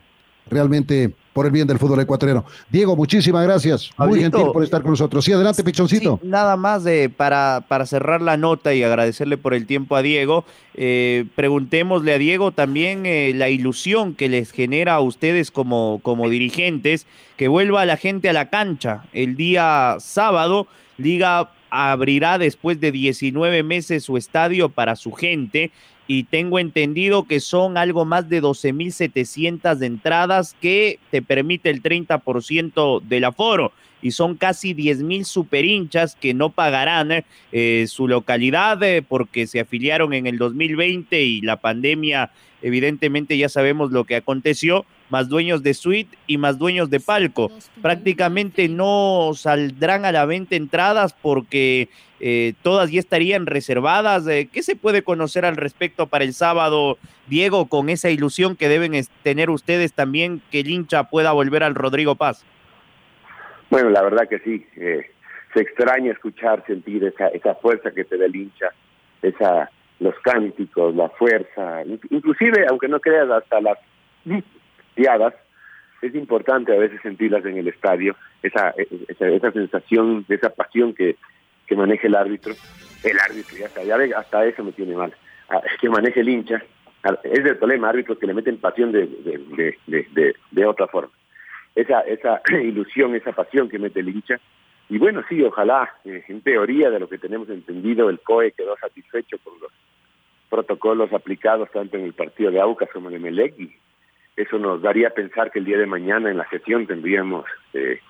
Realmente 0.48 1.14
por 1.38 1.46
el 1.46 1.52
bien 1.52 1.68
del 1.68 1.78
fútbol 1.78 2.00
ecuatoriano. 2.00 2.44
Diego, 2.68 2.96
muchísimas 2.96 3.44
gracias. 3.44 3.92
Muy 3.96 4.18
gentil 4.18 4.46
por 4.52 4.64
estar 4.64 4.82
con 4.82 4.90
nosotros. 4.90 5.24
Sí, 5.24 5.30
adelante, 5.30 5.62
Pichoncito. 5.62 6.18
nada 6.24 6.56
más 6.56 6.82
de, 6.82 7.10
para, 7.10 7.64
para 7.68 7.86
cerrar 7.86 8.22
la 8.22 8.36
nota 8.36 8.74
y 8.74 8.82
agradecerle 8.82 9.36
por 9.36 9.54
el 9.54 9.64
tiempo 9.64 9.94
a 9.94 10.02
Diego. 10.02 10.44
Eh, 10.74 11.26
preguntémosle 11.36 12.12
a 12.12 12.18
Diego 12.18 12.50
también 12.50 13.06
eh, 13.06 13.30
la 13.36 13.50
ilusión 13.50 14.16
que 14.16 14.28
les 14.28 14.50
genera 14.50 14.94
a 14.94 15.00
ustedes 15.00 15.52
como, 15.52 16.00
como 16.02 16.28
dirigentes 16.28 17.06
que 17.36 17.46
vuelva 17.46 17.86
la 17.86 17.96
gente 17.96 18.28
a 18.28 18.32
la 18.32 18.50
cancha 18.50 19.04
el 19.12 19.36
día 19.36 19.98
sábado. 20.00 20.66
Liga 20.96 21.52
abrirá 21.70 22.38
después 22.38 22.80
de 22.80 22.90
19 22.90 23.62
meses 23.62 24.02
su 24.02 24.16
estadio 24.16 24.70
para 24.70 24.96
su 24.96 25.12
gente 25.12 25.70
y 26.08 26.24
tengo 26.24 26.58
entendido 26.58 27.24
que 27.24 27.38
son 27.38 27.76
algo 27.76 28.04
más 28.06 28.28
de 28.28 28.42
12.700 28.42 29.76
de 29.76 29.86
entradas 29.86 30.56
que 30.60 30.98
te 31.10 31.22
permite 31.22 31.68
el 31.70 31.82
30% 31.82 33.02
del 33.02 33.24
aforo 33.24 33.72
y 34.00 34.12
son 34.12 34.36
casi 34.36 34.74
10.000 34.74 35.24
super 35.24 35.64
hinchas 35.64 36.16
que 36.16 36.32
no 36.32 36.50
pagarán 36.50 37.24
eh, 37.52 37.84
su 37.88 38.08
localidad 38.08 38.82
eh, 38.82 39.02
porque 39.02 39.46
se 39.46 39.60
afiliaron 39.60 40.14
en 40.14 40.26
el 40.26 40.38
2020 40.38 41.20
y 41.22 41.42
la 41.42 41.56
pandemia 41.56 42.30
evidentemente 42.62 43.36
ya 43.36 43.48
sabemos 43.48 43.92
lo 43.92 44.04
que 44.04 44.16
aconteció, 44.16 44.86
más 45.10 45.28
dueños 45.28 45.62
de 45.62 45.74
suite 45.74 46.16
y 46.26 46.38
más 46.38 46.58
dueños 46.58 46.90
de 46.90 47.00
palco. 47.00 47.50
Prácticamente 47.82 48.68
no 48.68 49.30
saldrán 49.34 50.04
a 50.04 50.12
la 50.12 50.24
venta 50.26 50.56
entradas 50.56 51.14
porque 51.14 51.88
eh, 52.20 52.54
todas 52.62 52.90
ya 52.90 53.00
estarían 53.00 53.46
reservadas. 53.46 54.26
Eh, 54.26 54.48
¿Qué 54.52 54.62
se 54.62 54.76
puede 54.76 55.02
conocer 55.02 55.44
al 55.44 55.56
respecto 55.56 56.06
para 56.06 56.24
el 56.24 56.32
sábado, 56.32 56.98
Diego, 57.26 57.66
con 57.66 57.88
esa 57.88 58.10
ilusión 58.10 58.56
que 58.56 58.68
deben 58.68 58.92
tener 59.22 59.50
ustedes 59.50 59.92
también 59.92 60.42
que 60.50 60.60
el 60.60 60.70
hincha 60.70 61.04
pueda 61.04 61.32
volver 61.32 61.62
al 61.62 61.74
Rodrigo 61.74 62.14
Paz? 62.14 62.44
Bueno, 63.70 63.90
la 63.90 64.02
verdad 64.02 64.28
que 64.28 64.38
sí. 64.40 64.66
Eh, 64.76 65.10
se 65.54 65.60
extraña 65.60 66.12
escuchar, 66.12 66.64
sentir 66.66 67.04
esa, 67.04 67.28
esa 67.28 67.54
fuerza 67.54 67.90
que 67.90 68.04
te 68.04 68.18
da 68.18 68.26
el 68.26 68.36
hincha, 68.36 68.68
esa 69.22 69.70
los 70.00 70.14
cánticos, 70.22 70.94
la 70.94 71.08
fuerza, 71.10 71.82
inclusive, 72.10 72.66
aunque 72.70 72.88
no 72.88 73.00
creas, 73.00 73.28
hasta 73.30 73.60
las 73.60 73.78
es 76.02 76.14
importante 76.14 76.74
a 76.74 76.78
veces 76.78 77.00
sentirlas 77.02 77.44
en 77.44 77.58
el 77.58 77.68
estadio, 77.68 78.16
esa, 78.42 78.74
esa, 79.08 79.28
esa 79.28 79.52
sensación, 79.52 80.24
esa 80.28 80.50
pasión 80.50 80.94
que, 80.94 81.16
que 81.66 81.76
maneja 81.76 82.06
el 82.06 82.14
árbitro, 82.14 82.54
el 83.04 83.18
árbitro, 83.18 83.56
ya 83.56 83.66
hasta, 83.66 83.82
ya 83.84 83.96
hasta 84.16 84.44
eso 84.46 84.64
me 84.64 84.72
tiene 84.72 84.94
mal, 84.94 85.12
es 85.64 85.80
que 85.80 85.88
maneje 85.88 86.20
el 86.20 86.28
hincha, 86.28 86.62
es 87.24 87.44
el 87.44 87.56
problema, 87.56 87.88
árbitros 87.88 88.18
que 88.18 88.26
le 88.26 88.34
meten 88.34 88.58
pasión 88.58 88.92
de, 88.92 89.06
de, 89.06 89.76
de, 89.86 90.34
de, 90.50 90.66
otra 90.66 90.86
forma. 90.88 91.12
Esa, 91.74 92.00
esa 92.00 92.42
ilusión, 92.62 93.14
esa 93.14 93.32
pasión 93.32 93.68
que 93.68 93.78
mete 93.78 94.00
el 94.00 94.08
hincha, 94.08 94.40
y 94.90 94.98
bueno, 94.98 95.22
sí, 95.28 95.42
ojalá, 95.42 95.92
eh, 96.04 96.24
en 96.28 96.40
teoría 96.40 96.90
de 96.90 96.98
lo 96.98 97.08
que 97.08 97.18
tenemos 97.18 97.50
entendido, 97.50 98.08
el 98.08 98.20
COE 98.20 98.52
quedó 98.52 98.76
satisfecho 98.78 99.36
con 99.44 99.60
los 99.60 99.70
protocolos 100.48 101.12
aplicados 101.12 101.70
tanto 101.70 101.98
en 101.98 102.04
el 102.04 102.14
partido 102.14 102.50
de 102.50 102.60
Aucas 102.60 102.88
como 102.90 103.10
en 103.10 103.16
el 103.16 103.20
Melec 103.20 103.54
eso 104.38 104.58
nos 104.58 104.80
daría 104.80 105.08
a 105.08 105.14
pensar 105.14 105.50
que 105.50 105.58
el 105.58 105.64
día 105.64 105.78
de 105.78 105.86
mañana 105.86 106.30
en 106.30 106.36
la 106.36 106.48
sesión 106.48 106.86
tendríamos 106.86 107.44
eh, 107.74 108.00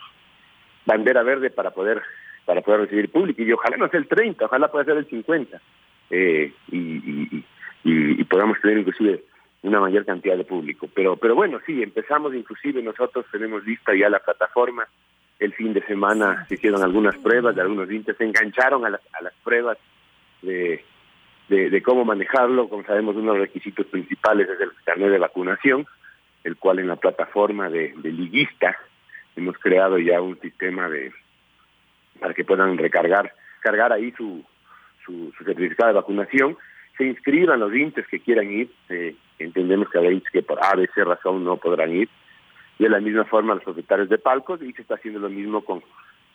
bandera 0.84 1.22
verde 1.22 1.50
para 1.50 1.70
poder 1.70 2.02
para 2.44 2.62
poder 2.62 2.80
recibir 2.82 3.10
público 3.10 3.42
y 3.42 3.52
ojalá 3.52 3.76
no 3.76 3.88
sea 3.88 4.00
el 4.00 4.08
30, 4.08 4.46
ojalá 4.46 4.68
pueda 4.70 4.86
ser 4.86 4.96
el 4.96 5.06
50 5.06 5.60
eh, 6.10 6.52
y, 6.72 6.78
y, 6.78 7.44
y, 7.84 8.24
podamos 8.24 8.58
tener 8.62 8.78
inclusive 8.78 9.22
una 9.62 9.80
mayor 9.80 10.06
cantidad 10.06 10.36
de 10.36 10.44
público. 10.44 10.88
Pero, 10.94 11.16
pero 11.16 11.34
bueno, 11.34 11.60
sí, 11.66 11.82
empezamos 11.82 12.34
inclusive 12.34 12.82
nosotros 12.82 13.26
tenemos 13.30 13.64
lista 13.64 13.94
ya 13.94 14.08
la 14.08 14.20
plataforma. 14.20 14.86
El 15.38 15.52
fin 15.54 15.72
de 15.72 15.82
semana 15.82 16.46
se 16.48 16.54
hicieron 16.54 16.82
algunas 16.82 17.16
pruebas 17.18 17.54
de 17.54 17.62
algunos 17.62 17.90
hinchas, 17.90 18.16
se 18.16 18.24
engancharon 18.24 18.84
a 18.84 18.90
las, 18.90 19.00
a 19.12 19.22
las 19.22 19.34
pruebas 19.44 19.78
de, 20.42 20.82
de, 21.48 21.82
cómo 21.82 22.04
manejarlo. 22.04 22.68
Como 22.68 22.84
sabemos, 22.84 23.14
uno 23.16 23.32
de 23.32 23.38
los 23.38 23.46
requisitos 23.48 23.86
principales 23.86 24.48
es 24.48 24.60
el 24.60 24.70
carnet 24.84 25.10
de 25.10 25.18
vacunación, 25.18 25.86
el 26.44 26.56
cual 26.56 26.78
en 26.78 26.88
la 26.88 26.96
plataforma 26.96 27.68
de, 27.68 27.94
de 27.96 28.12
liguista 28.12 28.76
hemos 29.36 29.56
creado 29.58 29.98
ya 29.98 30.20
un 30.20 30.38
sistema 30.40 30.88
de 30.88 31.12
para 32.18 32.34
que 32.34 32.44
puedan 32.44 32.76
recargar, 32.76 33.32
cargar 33.60 33.92
ahí 33.92 34.12
su, 34.16 34.44
su, 35.04 35.32
certificado 35.44 35.88
de 35.88 35.94
vacunación, 35.94 36.56
se 36.96 37.04
inscriban 37.04 37.60
los 37.60 37.72
hinchas 37.74 38.06
que 38.08 38.20
quieran 38.20 38.50
ir, 38.50 38.70
eh, 38.88 39.14
entendemos 39.38 39.88
que 39.88 39.98
hay 39.98 40.14
hinchas 40.14 40.32
que 40.32 40.42
por 40.42 40.58
A, 40.64 40.74
B, 40.74 40.88
C 40.94 41.04
razón 41.04 41.44
no 41.44 41.56
podrán 41.56 41.92
ir, 41.92 42.08
de 42.78 42.88
la 42.88 43.00
misma 43.00 43.24
forma 43.24 43.54
los 43.54 43.64
propietarios 43.64 44.08
de 44.08 44.18
palcos, 44.18 44.62
y 44.62 44.72
se 44.72 44.82
está 44.82 44.94
haciendo 44.94 45.20
lo 45.20 45.28
mismo 45.28 45.64
con, 45.64 45.82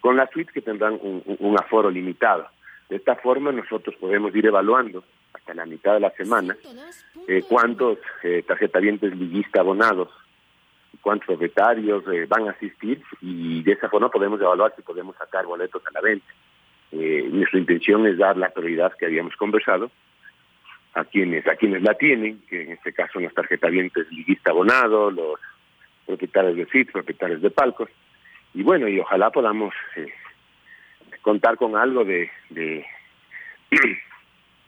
con 0.01 0.17
las 0.17 0.29
suites 0.31 0.53
que 0.53 0.61
tendrán 0.61 0.99
un, 1.01 1.57
aforo 1.59 1.89
limitado. 1.89 2.47
De 2.89 2.97
esta 2.97 3.15
forma 3.15 3.51
nosotros 3.51 3.95
podemos 3.95 4.35
ir 4.35 4.45
evaluando 4.45 5.03
hasta 5.33 5.53
la 5.53 5.65
mitad 5.65 5.93
de 5.93 5.99
la 5.99 6.11
semana 6.11 6.55
eh, 7.27 7.43
cuántos 7.47 7.97
eh, 8.23 8.43
tarjetavientes 8.47 9.15
liguista 9.15 9.61
abonados, 9.61 10.09
cuántos 11.01 11.27
propietarios 11.27 12.03
eh, 12.11 12.25
van 12.27 12.47
a 12.47 12.51
asistir 12.51 13.01
y 13.21 13.63
de 13.63 13.73
esa 13.73 13.89
forma 13.89 14.09
podemos 14.09 14.39
evaluar 14.39 14.73
si 14.75 14.81
podemos 14.81 15.15
sacar 15.17 15.45
boletos 15.45 15.81
a 15.85 15.91
la 15.91 16.01
venta. 16.01 16.25
Eh, 16.91 17.27
nuestra 17.31 17.59
intención 17.59 18.05
es 18.05 18.17
dar 18.17 18.37
la 18.37 18.49
prioridad 18.49 18.93
que 18.97 19.05
habíamos 19.05 19.35
conversado 19.35 19.89
a 20.93 21.05
quienes 21.05 21.47
a 21.47 21.55
quienes 21.55 21.81
la 21.81 21.95
tienen, 21.95 22.41
que 22.47 22.61
en 22.61 22.71
este 22.73 22.93
caso 22.93 23.13
son 23.13 23.23
los 23.23 23.33
tarjetavientes 23.33 24.11
liguista 24.11 24.51
abonado, 24.51 25.09
los 25.09 25.39
propietarios 26.05 26.55
de 26.55 26.65
sitios, 26.65 26.91
propietarios 26.91 27.41
de 27.41 27.49
palcos, 27.49 27.89
y 28.53 28.61
bueno, 28.61 28.87
y 28.87 28.99
ojalá 28.99 29.31
podamos 29.31 29.73
contar 31.23 31.57
con 31.57 31.75
algo 31.75 32.05
de, 32.05 32.29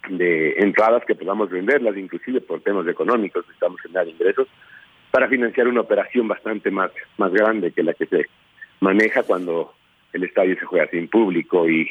de 0.09 0.55
entradas 0.57 1.03
que 1.05 1.15
podamos 1.15 1.49
venderlas, 1.49 1.97
inclusive 1.97 2.41
por 2.41 2.61
temas 2.61 2.87
económicos, 2.87 3.45
necesitamos 3.45 3.81
generar 3.81 4.07
ingresos 4.07 4.47
para 5.11 5.27
financiar 5.27 5.67
una 5.67 5.81
operación 5.81 6.27
bastante 6.27 6.71
más, 6.71 6.91
más 7.17 7.31
grande 7.31 7.71
que 7.71 7.83
la 7.83 7.93
que 7.93 8.05
se 8.05 8.25
maneja 8.79 9.23
cuando 9.23 9.73
el 10.13 10.23
estadio 10.23 10.57
se 10.59 10.65
juega 10.65 10.87
sin 10.87 11.07
público 11.07 11.69
y 11.69 11.89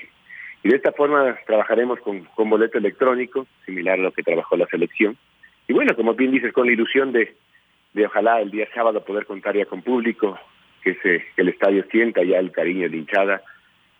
y 0.65 0.71
de 0.71 0.77
esta 0.77 0.93
forma 0.93 1.37
trabajaremos 1.47 2.01
con, 2.01 2.25
con 2.35 2.49
boleto 2.49 2.79
electrónico, 2.79 3.47
similar 3.67 3.99
a 4.01 4.03
lo 4.03 4.13
que 4.13 4.23
trabajó 4.23 4.57
la 4.57 4.67
selección. 4.67 5.15
Y 5.69 5.75
bueno, 5.75 5.95
como 5.95 6.15
bien 6.15 6.33
dices, 6.33 6.55
con 6.55 6.67
la 6.67 6.73
ilusión 6.73 7.13
de, 7.13 7.35
de 7.93 8.07
ojalá 8.07 8.41
el 8.41 8.51
día 8.51 8.67
sábado 8.75 9.05
poder 9.05 9.27
contar 9.27 9.55
ya 9.55 9.67
con 9.67 9.83
público, 9.83 10.39
que, 10.83 10.95
se, 10.95 11.23
que 11.37 11.43
el 11.43 11.51
estadio 11.51 11.85
sienta 11.91 12.25
ya 12.25 12.39
el 12.39 12.51
cariño 12.51 12.89
de 12.89 12.97
hinchada, 12.97 13.43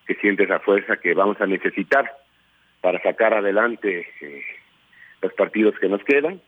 que 0.07 0.15
siente 0.15 0.45
esa 0.45 0.59
fuerza 0.59 0.97
que 0.97 1.13
vamos 1.13 1.39
a 1.39 1.45
necesitar 1.45 2.11
para 2.85 3.01
sacar 3.01 3.33
adelante 3.33 4.05
eh, 4.21 4.43
los 5.19 5.33
partidos 5.33 5.73
que 5.81 5.89
nos 5.89 6.03
quedan 6.03 6.39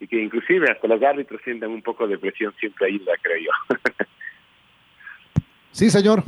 y 0.00 0.08
que 0.08 0.20
inclusive 0.20 0.68
hasta 0.68 0.88
los 0.88 1.00
árbitros 1.00 1.40
sientan 1.44 1.70
un 1.70 1.82
poco 1.82 2.08
de 2.08 2.18
presión 2.18 2.52
siempre 2.58 2.88
ahí, 2.88 2.98
la 2.98 3.12
creo 3.22 3.36
yo. 3.44 3.76
sí, 5.70 5.88
señor. 5.88 6.24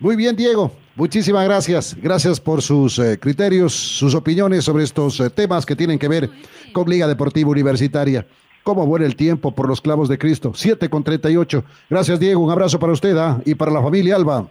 Muy 0.00 0.16
bien, 0.16 0.34
Diego. 0.34 0.74
Muchísimas 0.94 1.46
gracias. 1.46 1.94
Gracias 2.00 2.40
por 2.40 2.62
sus 2.62 2.98
eh, 2.98 3.18
criterios, 3.20 3.74
sus 3.74 4.14
opiniones 4.14 4.64
sobre 4.64 4.84
estos 4.84 5.20
eh, 5.20 5.28
temas 5.28 5.66
que 5.66 5.76
tienen 5.76 5.98
que 5.98 6.08
ver 6.08 6.30
con 6.72 6.88
Liga 6.88 7.06
Deportiva 7.06 7.50
Universitaria. 7.50 8.24
¿Cómo 8.62 8.86
vuela 8.86 9.04
el 9.04 9.16
tiempo 9.16 9.54
por 9.54 9.68
los 9.68 9.82
clavos 9.82 10.08
de 10.08 10.16
Cristo? 10.16 10.52
7 10.54 10.88
con 10.88 11.04
38. 11.04 11.62
Gracias, 11.90 12.18
Diego. 12.18 12.40
Un 12.40 12.50
abrazo 12.50 12.80
para 12.80 12.94
usted 12.94 13.14
¿ah? 13.18 13.38
y 13.44 13.54
para 13.54 13.70
la 13.70 13.82
familia 13.82 14.16
Alba. 14.16 14.48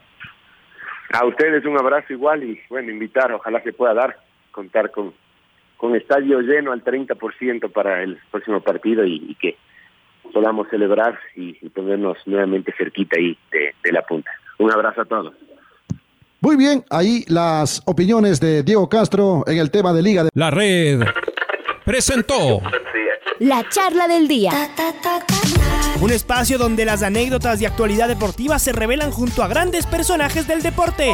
A 1.12 1.26
ustedes 1.26 1.66
un 1.66 1.80
abrazo 1.80 2.14
igual 2.14 2.44
y 2.44 2.60
bueno, 2.70 2.92
invitar, 2.92 3.32
ojalá 3.32 3.60
se 3.64 3.74
pueda 3.74 3.96
dar, 3.96 4.16
contar 4.54 4.92
con, 4.92 5.14
con 5.76 5.98
estadio 5.98 6.40
lleno 6.40 6.72
al 6.72 6.82
30% 6.86 7.70
para 7.74 8.02
el 8.04 8.18
próximo 8.32 8.62
partido 8.62 9.04
y, 9.06 9.36
que 9.42 9.58
podamos 10.32 10.70
celebrar 10.70 11.20
y, 11.36 11.54
ponernos 11.70 12.18
nuevamente 12.26 12.74
cerquita 12.78 13.18
ahí 13.18 13.38
de 13.52 13.92
la 13.92 14.04
punta. 14.04 14.32
Un 14.60 14.72
abrazo 14.72 15.02
a 15.02 15.06
todos. 15.06 15.34
Muy 16.44 16.58
bien, 16.58 16.84
ahí 16.90 17.24
las 17.30 17.82
opiniones 17.86 18.42
de 18.42 18.64
Diego 18.64 18.90
Castro 18.90 19.46
en 19.48 19.60
el 19.60 19.72
tema 19.72 19.94
de 19.94 20.02
Liga 20.02 20.24
de 20.24 20.30
La 20.34 20.52
Red 20.52 21.02
presentó 21.86 22.62
la 23.40 23.64
charla 23.70 24.10
del 24.10 24.28
día. 24.28 24.52
Un 26.02 26.12
espacio 26.12 26.58
donde 26.58 26.84
las 26.84 27.02
anécdotas 27.02 27.62
de 27.62 27.68
actualidad 27.68 28.10
deportiva 28.10 28.60
se 28.60 28.74
revelan 28.74 29.12
junto 29.12 29.42
a 29.42 29.48
grandes 29.48 29.86
personajes 29.86 30.46
del 30.46 30.62
deporte. 30.62 31.14